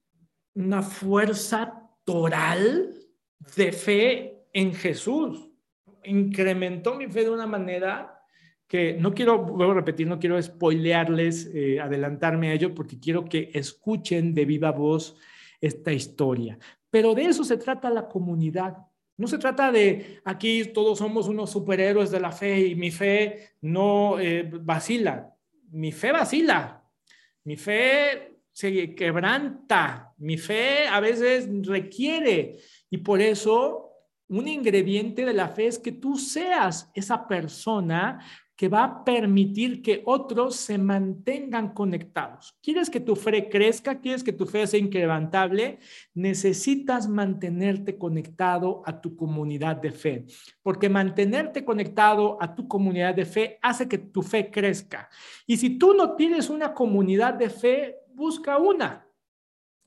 una 0.55 0.83
fuerza 0.83 1.91
toral 2.05 2.95
de 3.57 3.73
fe 3.73 4.47
en 4.53 4.73
Jesús. 4.73 5.51
Incrementó 6.05 6.95
mi 6.95 7.07
fe 7.09 7.25
de 7.25 7.31
una 7.31 7.47
manera 7.47 8.15
que 8.67 8.95
no 8.95 9.13
quiero, 9.13 9.39
vuelvo 9.45 9.73
a 9.73 9.77
repetir, 9.77 10.07
no 10.07 10.19
quiero 10.19 10.41
spoilearles, 10.41 11.51
eh, 11.55 11.81
adelantarme 11.81 12.49
a 12.49 12.55
ello, 12.55 12.75
porque 12.75 12.99
quiero 12.99 13.25
que 13.25 13.51
escuchen 13.53 14.35
de 14.35 14.45
viva 14.47 14.73
voz 14.73 15.17
esta 15.61 15.93
historia. 15.93 16.59
Pero 16.91 17.15
de 17.15 17.27
eso 17.27 17.45
se 17.45 17.57
trata 17.57 17.91
la 17.91 18.09
comunidad. 18.09 18.77
No 19.17 19.29
se 19.29 19.39
trata 19.39 19.71
de 19.71 20.21
aquí 20.25 20.65
todos 20.73 20.99
somos 20.99 21.29
unos 21.29 21.51
superhéroes 21.51 22.11
de 22.11 22.21
la 22.21 22.33
fe 22.33 22.67
y 22.69 22.75
mi 22.75 22.91
fe 22.91 23.51
no 23.61 24.19
eh, 24.19 24.51
vacila. 24.53 25.33
Mi 25.71 25.93
fe 25.93 26.13
vacila. 26.13 26.83
Mi 27.45 27.57
fe 27.57 28.39
se 28.53 28.95
quebranta. 28.95 30.13
Mi 30.19 30.37
fe 30.37 30.89
a 30.89 30.99
veces 31.01 31.49
requiere. 31.63 32.57
Y 32.91 32.99
por 32.99 33.21
eso 33.21 33.93
un 34.29 34.49
ingrediente 34.49 35.25
de 35.25 35.33
la 35.33 35.49
fe 35.49 35.67
es 35.67 35.79
que 35.79 35.93
tú 35.93 36.17
seas 36.17 36.91
esa 36.95 37.29
persona 37.29 38.19
que 38.57 38.69
va 38.69 38.85
a 38.85 39.05
permitir 39.05 39.83
que 39.83 40.03
otros 40.05 40.57
se 40.57 40.79
mantengan 40.79 41.75
conectados. 41.75 42.57
¿Quieres 42.63 42.89
que 42.89 43.01
tu 43.01 43.17
fe 43.17 43.49
crezca? 43.49 44.01
¿Quieres 44.01 44.23
que 44.23 44.33
tu 44.33 44.47
fe 44.47 44.67
sea 44.67 44.79
incrementable? 44.79 45.79
Necesitas 46.15 47.09
mantenerte 47.09 47.99
conectado 47.99 48.83
a 48.87 49.01
tu 49.01 49.17
comunidad 49.17 49.77
de 49.77 49.91
fe, 49.91 50.27
porque 50.63 50.89
mantenerte 50.89 51.65
conectado 51.65 52.39
a 52.41 52.55
tu 52.55 52.69
comunidad 52.69 53.15
de 53.15 53.25
fe 53.25 53.59
hace 53.61 53.89
que 53.89 53.99
tu 53.99 54.23
fe 54.23 54.51
crezca. 54.51 55.09
Y 55.47 55.57
si 55.57 55.79
tú 55.79 55.95
no 55.95 56.15
tienes 56.15 56.49
una 56.49 56.73
comunidad 56.73 57.35
de 57.35 57.51
fe, 57.51 57.97
busca 58.15 58.59
una. 58.59 59.05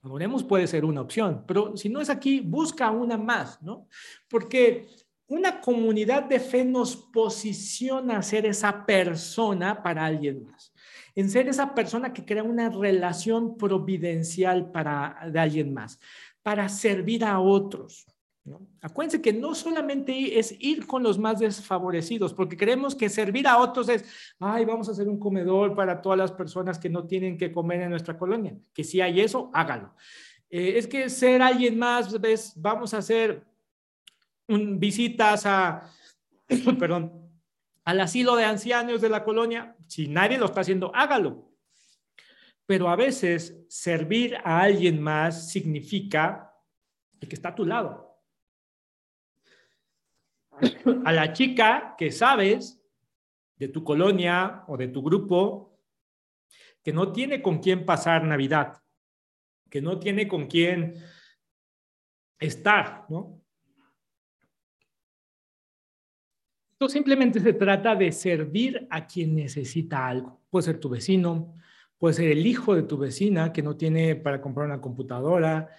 Oremos 0.04 0.44
puede 0.44 0.68
ser 0.68 0.86
una 0.86 1.02
opción, 1.02 1.44
pero 1.48 1.76
si 1.76 1.90
no 1.90 2.00
es 2.00 2.10
aquí, 2.10 2.40
busca 2.40 2.92
una 2.92 3.18
más, 3.18 3.62
¿no? 3.62 3.88
Porque 4.30 4.88
una 5.28 5.60
comunidad 5.60 6.24
de 6.24 6.40
fe 6.40 6.64
nos 6.64 6.96
posiciona 6.96 8.18
a 8.18 8.24
ser 8.24 8.46
esa 8.46 8.86
persona 8.86 9.84
para 9.84 10.06
alguien 10.06 10.46
más, 10.46 10.74
en 11.16 11.30
ser 11.30 11.50
esa 11.50 11.76
persona 11.76 12.14
que 12.14 12.24
crea 12.24 12.44
una 12.44 12.70
relación 12.70 13.58
providencial 13.58 14.72
para 14.72 15.20
de 15.32 15.40
alguien 15.40 15.74
más, 15.74 16.00
para 16.42 16.70
servir 16.70 17.26
a 17.26 17.40
otros. 17.40 18.06
¿no? 18.46 18.66
Acuérdense 18.82 19.22
que 19.22 19.34
no 19.34 19.54
solamente 19.54 20.40
es 20.40 20.56
ir 20.60 20.88
con 20.88 21.04
los 21.04 21.20
más 21.20 21.40
desfavorecidos, 21.40 22.34
porque 22.34 22.56
creemos 22.56 22.96
que 22.96 23.10
servir 23.10 23.46
a 23.48 23.58
otros 23.58 23.90
es, 23.90 24.06
ay, 24.40 24.64
vamos 24.64 24.88
a 24.88 24.94
hacer 24.94 25.10
un 25.10 25.20
comedor 25.20 25.76
para 25.76 26.02
todas 26.02 26.18
las 26.18 26.32
personas 26.32 26.80
que 26.80 26.90
no 26.90 27.06
tienen 27.06 27.38
que 27.38 27.52
comer 27.52 27.82
en 27.82 27.90
nuestra 27.90 28.18
colonia. 28.18 28.58
Que 28.74 28.86
si 28.86 29.02
hay 29.02 29.20
eso, 29.20 29.52
hágalo. 29.54 29.94
Eh, 30.50 30.78
es 30.78 30.88
que 30.88 31.10
ser 31.10 31.42
alguien 31.42 31.78
más, 31.78 32.22
¿ves? 32.22 32.54
vamos 32.56 32.94
a 32.94 33.00
hacer 33.00 33.46
visitas 34.48 35.46
a, 35.46 35.92
perdón, 36.80 37.32
al 37.84 38.02
asilo 38.02 38.36
de 38.36 38.46
ancianos 38.46 39.02
de 39.02 39.10
la 39.10 39.24
colonia, 39.24 39.76
si 39.88 40.08
nadie 40.08 40.38
lo 40.38 40.46
está 40.46 40.62
haciendo, 40.62 40.94
hágalo. 40.94 41.54
Pero 42.66 42.90
a 42.90 42.98
veces 42.98 43.66
servir 43.70 44.36
a 44.44 44.62
alguien 44.62 45.02
más 45.02 45.50
significa 45.50 46.54
el 47.20 47.30
que 47.30 47.36
está 47.36 47.50
a 47.50 47.56
tu 47.56 47.66
lado. 47.66 48.20
A 51.06 51.14
la 51.14 51.32
chica 51.32 51.96
que 51.98 52.12
sabes 52.12 52.84
de 53.56 53.70
tu 53.70 53.84
colonia 53.84 54.64
o 54.68 54.76
de 54.76 54.88
tu 54.90 55.02
grupo 55.02 55.80
que 56.84 56.92
no 56.94 57.12
tiene 57.12 57.42
con 57.42 57.60
quién 57.60 57.86
pasar 57.86 58.24
Navidad, 58.24 58.82
que 59.70 59.82
no 59.82 60.00
tiene 60.00 60.28
con 60.28 60.48
quién 60.48 60.96
estar, 62.40 63.06
¿no? 63.10 63.42
Esto 66.80 66.90
simplemente 66.90 67.40
se 67.40 67.54
trata 67.54 67.96
de 67.96 68.12
servir 68.12 68.86
a 68.92 69.08
quien 69.08 69.34
necesita 69.34 70.08
algo. 70.08 70.44
Puede 70.48 70.66
ser 70.66 70.80
tu 70.80 70.90
vecino, 70.90 71.56
puede 71.98 72.14
ser 72.14 72.30
el 72.30 72.46
hijo 72.46 72.76
de 72.76 72.84
tu 72.84 73.00
vecina 73.00 73.52
que 73.52 73.64
no 73.64 73.76
tiene 73.76 74.16
para 74.16 74.40
comprar 74.40 74.68
una 74.68 74.80
computadora 74.80 75.70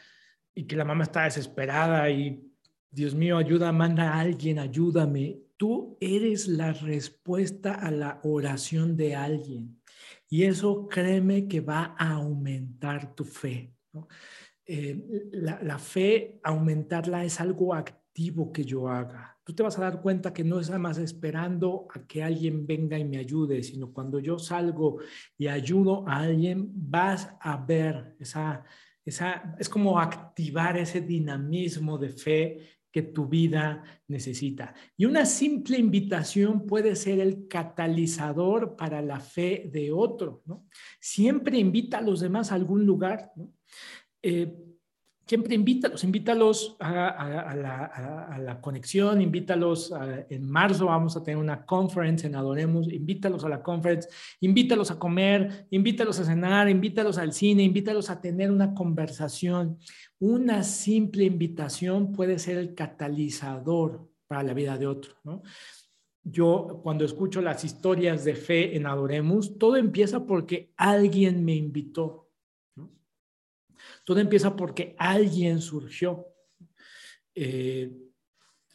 y 0.53 0.65
que 0.65 0.75
la 0.75 0.85
mamá 0.85 1.05
está 1.05 1.23
desesperada 1.23 2.11
y 2.11 2.45
Dios 2.91 3.15
mío, 3.15 3.39
ayuda, 3.39 3.71
manda 3.71 4.13
a 4.13 4.19
alguien, 4.19 4.59
ayúdame. 4.59 5.39
Tú 5.57 5.97
eres 6.01 6.49
la 6.49 6.73
respuesta 6.73 7.75
a 7.75 7.93
la 7.93 8.19
oración 8.25 8.97
de 8.97 9.15
alguien 9.15 9.81
y 10.29 10.43
eso 10.43 10.89
créeme 10.89 11.47
que 11.47 11.61
va 11.61 11.95
a 11.97 12.15
aumentar 12.15 13.15
tu 13.15 13.25
fe. 13.25 13.73
Eh, 14.67 15.29
la, 15.31 15.61
la 15.63 15.79
fe, 15.79 16.41
aumentarla 16.43 17.25
es 17.25 17.41
algo 17.41 17.73
activo 17.73 17.98
que 18.53 18.65
yo 18.65 18.89
haga 18.89 19.39
tú 19.49 19.55
te 19.55 19.63
vas 19.63 19.79
a 19.79 19.81
dar 19.81 20.03
cuenta 20.03 20.35
que 20.35 20.45
no 20.45 20.61
es 20.61 20.69
nada 20.69 20.79
más 20.79 20.99
esperando 20.99 21.89
a 21.95 22.07
que 22.07 22.23
alguien 22.23 22.67
venga 22.67 22.99
y 22.99 23.05
me 23.07 23.17
ayude, 23.17 23.63
sino 23.63 23.95
cuando 23.95 24.21
yo 24.21 24.39
salgo 24.39 24.99
y 25.39 25.47
ayudo 25.47 26.07
a 26.07 26.19
alguien, 26.19 26.71
vas 26.75 27.31
a 27.41 27.57
ver 27.57 28.15
esa, 28.21 28.63
esa, 29.07 29.57
es 29.59 29.71
como 29.71 29.99
activar 29.99 30.77
ese 30.77 31.01
dinamismo 31.01 31.97
de 31.97 32.11
fe 32.11 32.59
que 32.93 33.01
tu 33.01 33.27
vida 33.27 33.83
necesita. 34.07 34.75
Y 34.99 35.07
una 35.07 35.25
simple 35.25 35.79
invitación 35.79 36.67
puede 36.67 36.95
ser 36.95 37.19
el 37.19 37.49
catalizador 37.49 38.77
para 38.77 39.01
la 39.01 39.19
fe 39.19 39.71
de 39.73 39.93
otro, 39.93 40.43
¿no? 40.45 40.67
Siempre 41.01 41.59
invita 41.59 41.99
a 41.99 42.03
los 42.03 42.21
demás 42.21 42.53
a 42.53 42.57
algún 42.57 42.85
lugar, 42.85 43.33
¿no? 43.35 43.51
Eh, 44.23 44.68
siempre 45.29 45.55
invítalos, 45.55 46.03
invítalos 46.05 46.77
a, 46.81 47.55
la, 48.41 48.61
conexión, 48.63 49.21
invítalos, 49.21 49.93
en 50.31 50.51
marzo 50.51 50.87
vamos 50.87 51.17
a 51.17 51.23
tener 51.23 51.37
una 51.37 51.67
conference 51.67 52.27
en 52.27 52.35
Adoremos, 52.35 52.91
invítalos 52.91 53.45
a 53.45 53.51
la 53.51 53.63
conference, 53.63 54.09
invítalos 54.41 54.91
a 54.91 54.99
comer, 54.99 55.67
invítalos 55.71 56.19
a 56.19 56.25
cenar, 56.25 56.69
invítalos 56.71 57.19
al 57.19 57.35
cine, 57.35 57.63
invítalos 57.63 58.09
a 58.09 58.21
tener 58.21 58.51
una 58.51 58.73
conversación. 58.73 59.79
Una 60.19 60.63
simple 60.63 61.25
invitación 61.25 62.13
puede 62.13 62.39
ser 62.39 62.57
el 62.57 62.75
catalizador 62.75 64.09
para 64.27 64.43
la 64.43 64.55
vida 64.55 64.79
de 64.79 64.87
otro, 64.87 65.15
Yo 66.23 66.81
cuando 66.83 67.05
escucho 67.05 67.41
las 67.41 67.65
historias 67.65 68.25
de 68.25 68.35
fe 68.35 68.77
en 68.77 68.87
Adoremos, 68.87 69.59
todo 69.59 69.77
empieza 69.77 70.27
porque 70.27 70.73
alguien 70.77 71.45
me 71.45 71.55
invitó, 71.55 72.28
todo 74.09 74.21
empieza 74.21 74.57
porque 74.57 74.97
alguien 74.97 75.61
surgió. 75.61 76.29
Eh, 77.35 77.93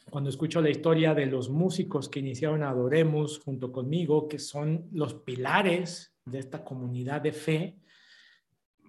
cuando 0.08 0.30
escucho 0.30 0.62
la 0.62 0.70
historia 0.70 1.12
de 1.12 1.26
los 1.26 1.50
músicos 1.50 2.08
que 2.08 2.20
iniciaron 2.20 2.62
Adoremos 2.62 3.40
junto 3.40 3.72
conmigo, 3.72 4.28
que 4.28 4.38
son 4.38 4.88
los 4.92 5.14
pilares 5.14 6.16
de 6.24 6.38
esta 6.38 6.62
comunidad 6.62 7.20
de 7.20 7.32
fe, 7.32 7.80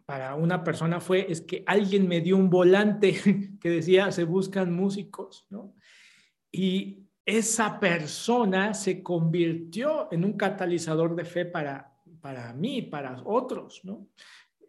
para 0.06 0.36
una 0.36 0.64
persona 0.64 1.00
fue, 1.00 1.26
es 1.32 1.42
que 1.42 1.64
alguien 1.66 2.08
me 2.08 2.22
dio 2.22 2.38
un 2.38 2.52
volante 2.52 3.16
que 3.60 3.70
decía, 3.72 4.12
se 4.12 4.24
buscan 4.24 4.72
músicos, 4.72 5.48
¿no? 5.50 5.74
Y 6.52 7.08
esa 7.26 7.80
persona 7.80 8.76
se 8.76 9.02
convirtió 9.02 10.10
en 10.12 10.24
un 10.24 10.34
catalizador 10.34 11.16
de 11.16 11.26
fe 11.26 11.46
para, 11.46 11.92
para 12.22 12.54
mí, 12.54 12.84
para 12.84 13.20
otros, 13.26 13.82
¿no? 13.84 14.10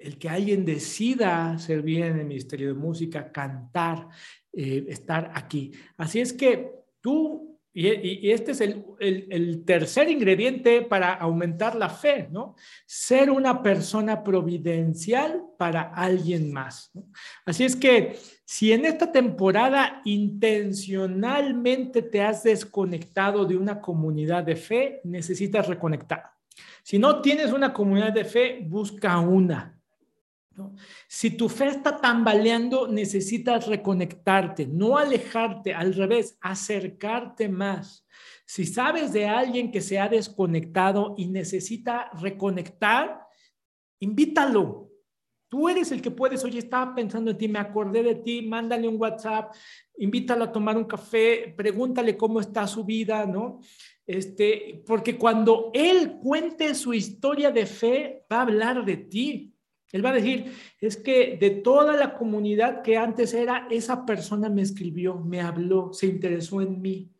El 0.00 0.18
que 0.18 0.28
alguien 0.28 0.64
decida 0.64 1.58
servir 1.58 2.04
en 2.04 2.18
el 2.18 2.26
Ministerio 2.26 2.68
de 2.68 2.74
Música, 2.74 3.30
cantar, 3.32 4.08
eh, 4.52 4.86
estar 4.88 5.30
aquí. 5.34 5.72
Así 5.96 6.20
es 6.20 6.32
que 6.32 6.70
tú 7.00 7.56
y, 7.78 8.30
este 8.30 8.52
es 8.52 8.62
el, 8.62 9.64
tercer 9.66 10.08
ingrediente 10.08 10.80
para 10.80 11.12
aumentar 11.12 11.74
la 11.74 11.90
fe, 11.90 12.26
¿no? 12.32 12.56
Ser 12.86 13.30
una 13.30 13.62
persona 13.62 14.24
providencial 14.24 15.42
para 15.58 15.82
alguien 15.82 16.50
más. 16.50 16.90
Así 17.44 17.64
es 17.64 17.76
que 17.76 18.16
si 18.46 18.72
en 18.72 18.86
esta 18.86 19.12
temporada 19.12 20.00
intencionalmente 20.06 22.00
te 22.00 22.22
has 22.22 22.44
desconectado 22.44 23.44
de 23.44 23.58
una 23.58 23.78
comunidad 23.82 24.42
de 24.44 24.56
fe, 24.56 25.02
necesitas 25.04 25.68
reconectar. 25.68 26.30
Si 26.82 26.98
no 26.98 27.20
tienes 27.20 27.52
una 27.52 27.74
comunidad 27.74 28.14
de 28.14 28.24
fe, 28.24 28.60
busca 28.66 29.18
una. 29.20 29.75
Si 31.08 31.30
tu 31.30 31.48
fe 31.48 31.66
está 31.68 32.00
tambaleando, 32.00 32.88
necesitas 32.88 33.66
reconectarte, 33.66 34.66
no 34.66 34.96
alejarte, 34.96 35.74
al 35.74 35.94
revés, 35.94 36.38
acercarte 36.40 37.48
más. 37.48 38.06
Si 38.46 38.64
sabes 38.64 39.12
de 39.12 39.26
alguien 39.26 39.70
que 39.70 39.80
se 39.80 39.98
ha 39.98 40.08
desconectado 40.08 41.14
y 41.16 41.26
necesita 41.26 42.10
reconectar, 42.20 43.20
invítalo. 44.00 44.90
Tú 45.48 45.68
eres 45.68 45.92
el 45.92 46.02
que 46.02 46.10
puedes, 46.10 46.44
oye, 46.44 46.58
estaba 46.58 46.94
pensando 46.94 47.30
en 47.30 47.38
ti, 47.38 47.48
me 47.48 47.58
acordé 47.58 48.02
de 48.02 48.16
ti, 48.16 48.42
mándale 48.42 48.88
un 48.88 49.00
WhatsApp, 49.00 49.54
invítalo 49.98 50.44
a 50.44 50.52
tomar 50.52 50.76
un 50.76 50.84
café, 50.84 51.54
pregúntale 51.56 52.16
cómo 52.16 52.40
está 52.40 52.66
su 52.66 52.84
vida, 52.84 53.26
¿no? 53.26 53.60
Este, 54.06 54.82
porque 54.86 55.16
cuando 55.16 55.70
él 55.74 56.18
cuente 56.20 56.74
su 56.74 56.94
historia 56.94 57.50
de 57.50 57.66
fe, 57.66 58.24
va 58.30 58.38
a 58.38 58.42
hablar 58.42 58.84
de 58.84 58.96
ti. 58.96 59.55
Él 59.96 60.04
va 60.04 60.10
a 60.10 60.14
decir, 60.14 60.52
es 60.80 60.96
que 60.96 61.36
de 61.40 61.50
toda 61.50 61.96
la 61.96 62.14
comunidad 62.14 62.82
que 62.82 62.96
antes 62.96 63.34
era, 63.34 63.66
esa 63.70 64.06
persona 64.06 64.48
me 64.48 64.62
escribió, 64.62 65.16
me 65.16 65.40
habló, 65.40 65.92
se 65.92 66.06
interesó 66.06 66.60
en 66.60 66.80
mí, 66.80 67.10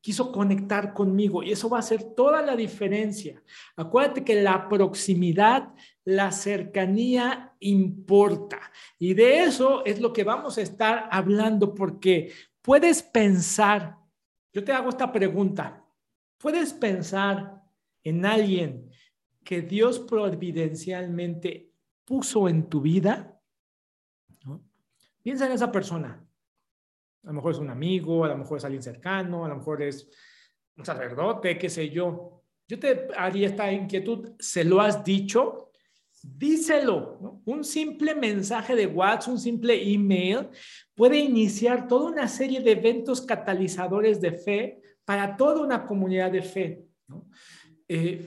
quiso 0.00 0.32
conectar 0.32 0.92
conmigo 0.92 1.42
y 1.42 1.52
eso 1.52 1.70
va 1.70 1.78
a 1.78 1.80
hacer 1.80 2.14
toda 2.14 2.42
la 2.42 2.56
diferencia. 2.56 3.42
Acuérdate 3.76 4.24
que 4.24 4.42
la 4.42 4.68
proximidad, 4.68 5.72
la 6.04 6.32
cercanía 6.32 7.54
importa 7.60 8.60
y 8.98 9.14
de 9.14 9.44
eso 9.44 9.84
es 9.84 10.00
lo 10.00 10.12
que 10.12 10.24
vamos 10.24 10.58
a 10.58 10.62
estar 10.62 11.08
hablando 11.10 11.74
porque 11.74 12.32
puedes 12.60 13.02
pensar, 13.02 13.96
yo 14.52 14.64
te 14.64 14.72
hago 14.72 14.90
esta 14.90 15.12
pregunta, 15.12 15.84
puedes 16.38 16.72
pensar 16.72 17.62
en 18.02 18.26
alguien 18.26 18.90
que 19.42 19.62
Dios 19.62 20.00
providencialmente 20.00 21.73
puso 22.04 22.48
en 22.48 22.68
tu 22.68 22.80
vida, 22.80 23.40
piensa 25.22 25.46
en 25.46 25.52
esa 25.52 25.72
persona. 25.72 26.24
A 27.22 27.26
lo 27.28 27.32
mejor 27.32 27.52
es 27.52 27.58
un 27.58 27.70
amigo, 27.70 28.24
a 28.24 28.28
lo 28.28 28.36
mejor 28.36 28.58
es 28.58 28.64
alguien 28.64 28.82
cercano, 28.82 29.44
a 29.44 29.48
lo 29.48 29.56
mejor 29.56 29.82
es 29.82 30.08
un 30.76 30.84
sacerdote, 30.84 31.58
qué 31.58 31.70
sé 31.70 31.88
yo. 31.88 32.42
Yo 32.68 32.78
te 32.78 33.08
haría 33.16 33.48
esta 33.48 33.72
inquietud, 33.72 34.32
¿se 34.38 34.64
lo 34.64 34.80
has 34.80 35.02
dicho? 35.04 35.70
Díselo. 36.22 37.40
Un 37.44 37.64
simple 37.64 38.14
mensaje 38.14 38.74
de 38.74 38.86
WhatsApp, 38.86 39.32
un 39.32 39.40
simple 39.40 39.92
email 39.92 40.48
puede 40.94 41.18
iniciar 41.18 41.86
toda 41.86 42.10
una 42.10 42.28
serie 42.28 42.60
de 42.60 42.72
eventos 42.72 43.22
catalizadores 43.22 44.20
de 44.20 44.32
fe 44.32 44.82
para 45.04 45.36
toda 45.36 45.62
una 45.62 45.86
comunidad 45.86 46.30
de 46.30 46.42
fe. 46.42 46.86
¿no? 47.06 47.28
Eh, 47.88 48.26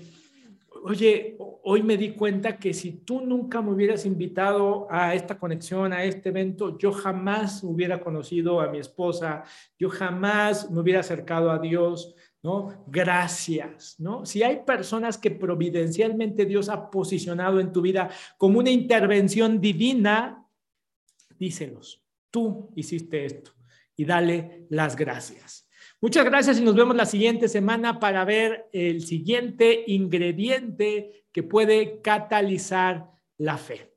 oye, 0.88 1.36
hoy 1.64 1.84
me 1.84 1.98
di 1.98 2.12
cuenta 2.12 2.58
que 2.58 2.74
si 2.74 3.04
tú 3.04 3.22
nunca 3.22 3.62
me 3.62 3.72
hubieras 3.72 4.06
invitado 4.06 4.88
a 4.90 5.14
esta 5.14 5.38
conexión, 5.38 5.92
a 5.92 6.04
este 6.04 6.30
evento, 6.30 6.78
yo 6.78 6.92
jamás 6.92 7.64
hubiera 7.64 8.00
conocido 8.00 8.62
a 8.62 8.70
mi 8.70 8.80
esposa, 8.80 9.44
yo 9.78 9.90
jamás 9.90 10.72
me 10.72 10.80
hubiera 10.80 11.02
acercado 11.02 11.52
a 11.52 11.60
Dios, 11.60 12.16
¿no? 12.42 12.86
Gracias, 12.88 14.00
¿no? 14.00 14.26
Si 14.26 14.44
hay 14.44 14.64
personas 14.66 15.18
que 15.18 15.32
providencialmente 15.32 16.46
Dios 16.46 16.70
ha 16.70 16.90
posicionado 16.90 17.60
en 17.60 17.72
tu 17.72 17.82
vida 17.82 18.10
como 18.38 18.60
una 18.60 18.72
intervención 18.72 19.60
divina, 19.60 20.48
díselos, 21.38 22.02
tú 22.32 22.72
hiciste 22.76 23.26
esto 23.26 23.52
y 23.96 24.06
dale 24.06 24.68
las 24.70 24.96
gracias. 24.96 25.67
Muchas 26.00 26.26
gracias 26.26 26.60
y 26.60 26.64
nos 26.64 26.76
vemos 26.76 26.96
la 26.96 27.08
siguiente 27.08 27.48
semana 27.48 28.00
para 28.00 28.24
ver 28.24 28.70
el 28.72 29.02
siguiente 29.02 29.84
ingrediente 29.88 31.26
que 31.32 31.42
puede 31.42 32.02
catalizar 32.02 33.12
la 33.38 33.58
fe. 33.58 33.97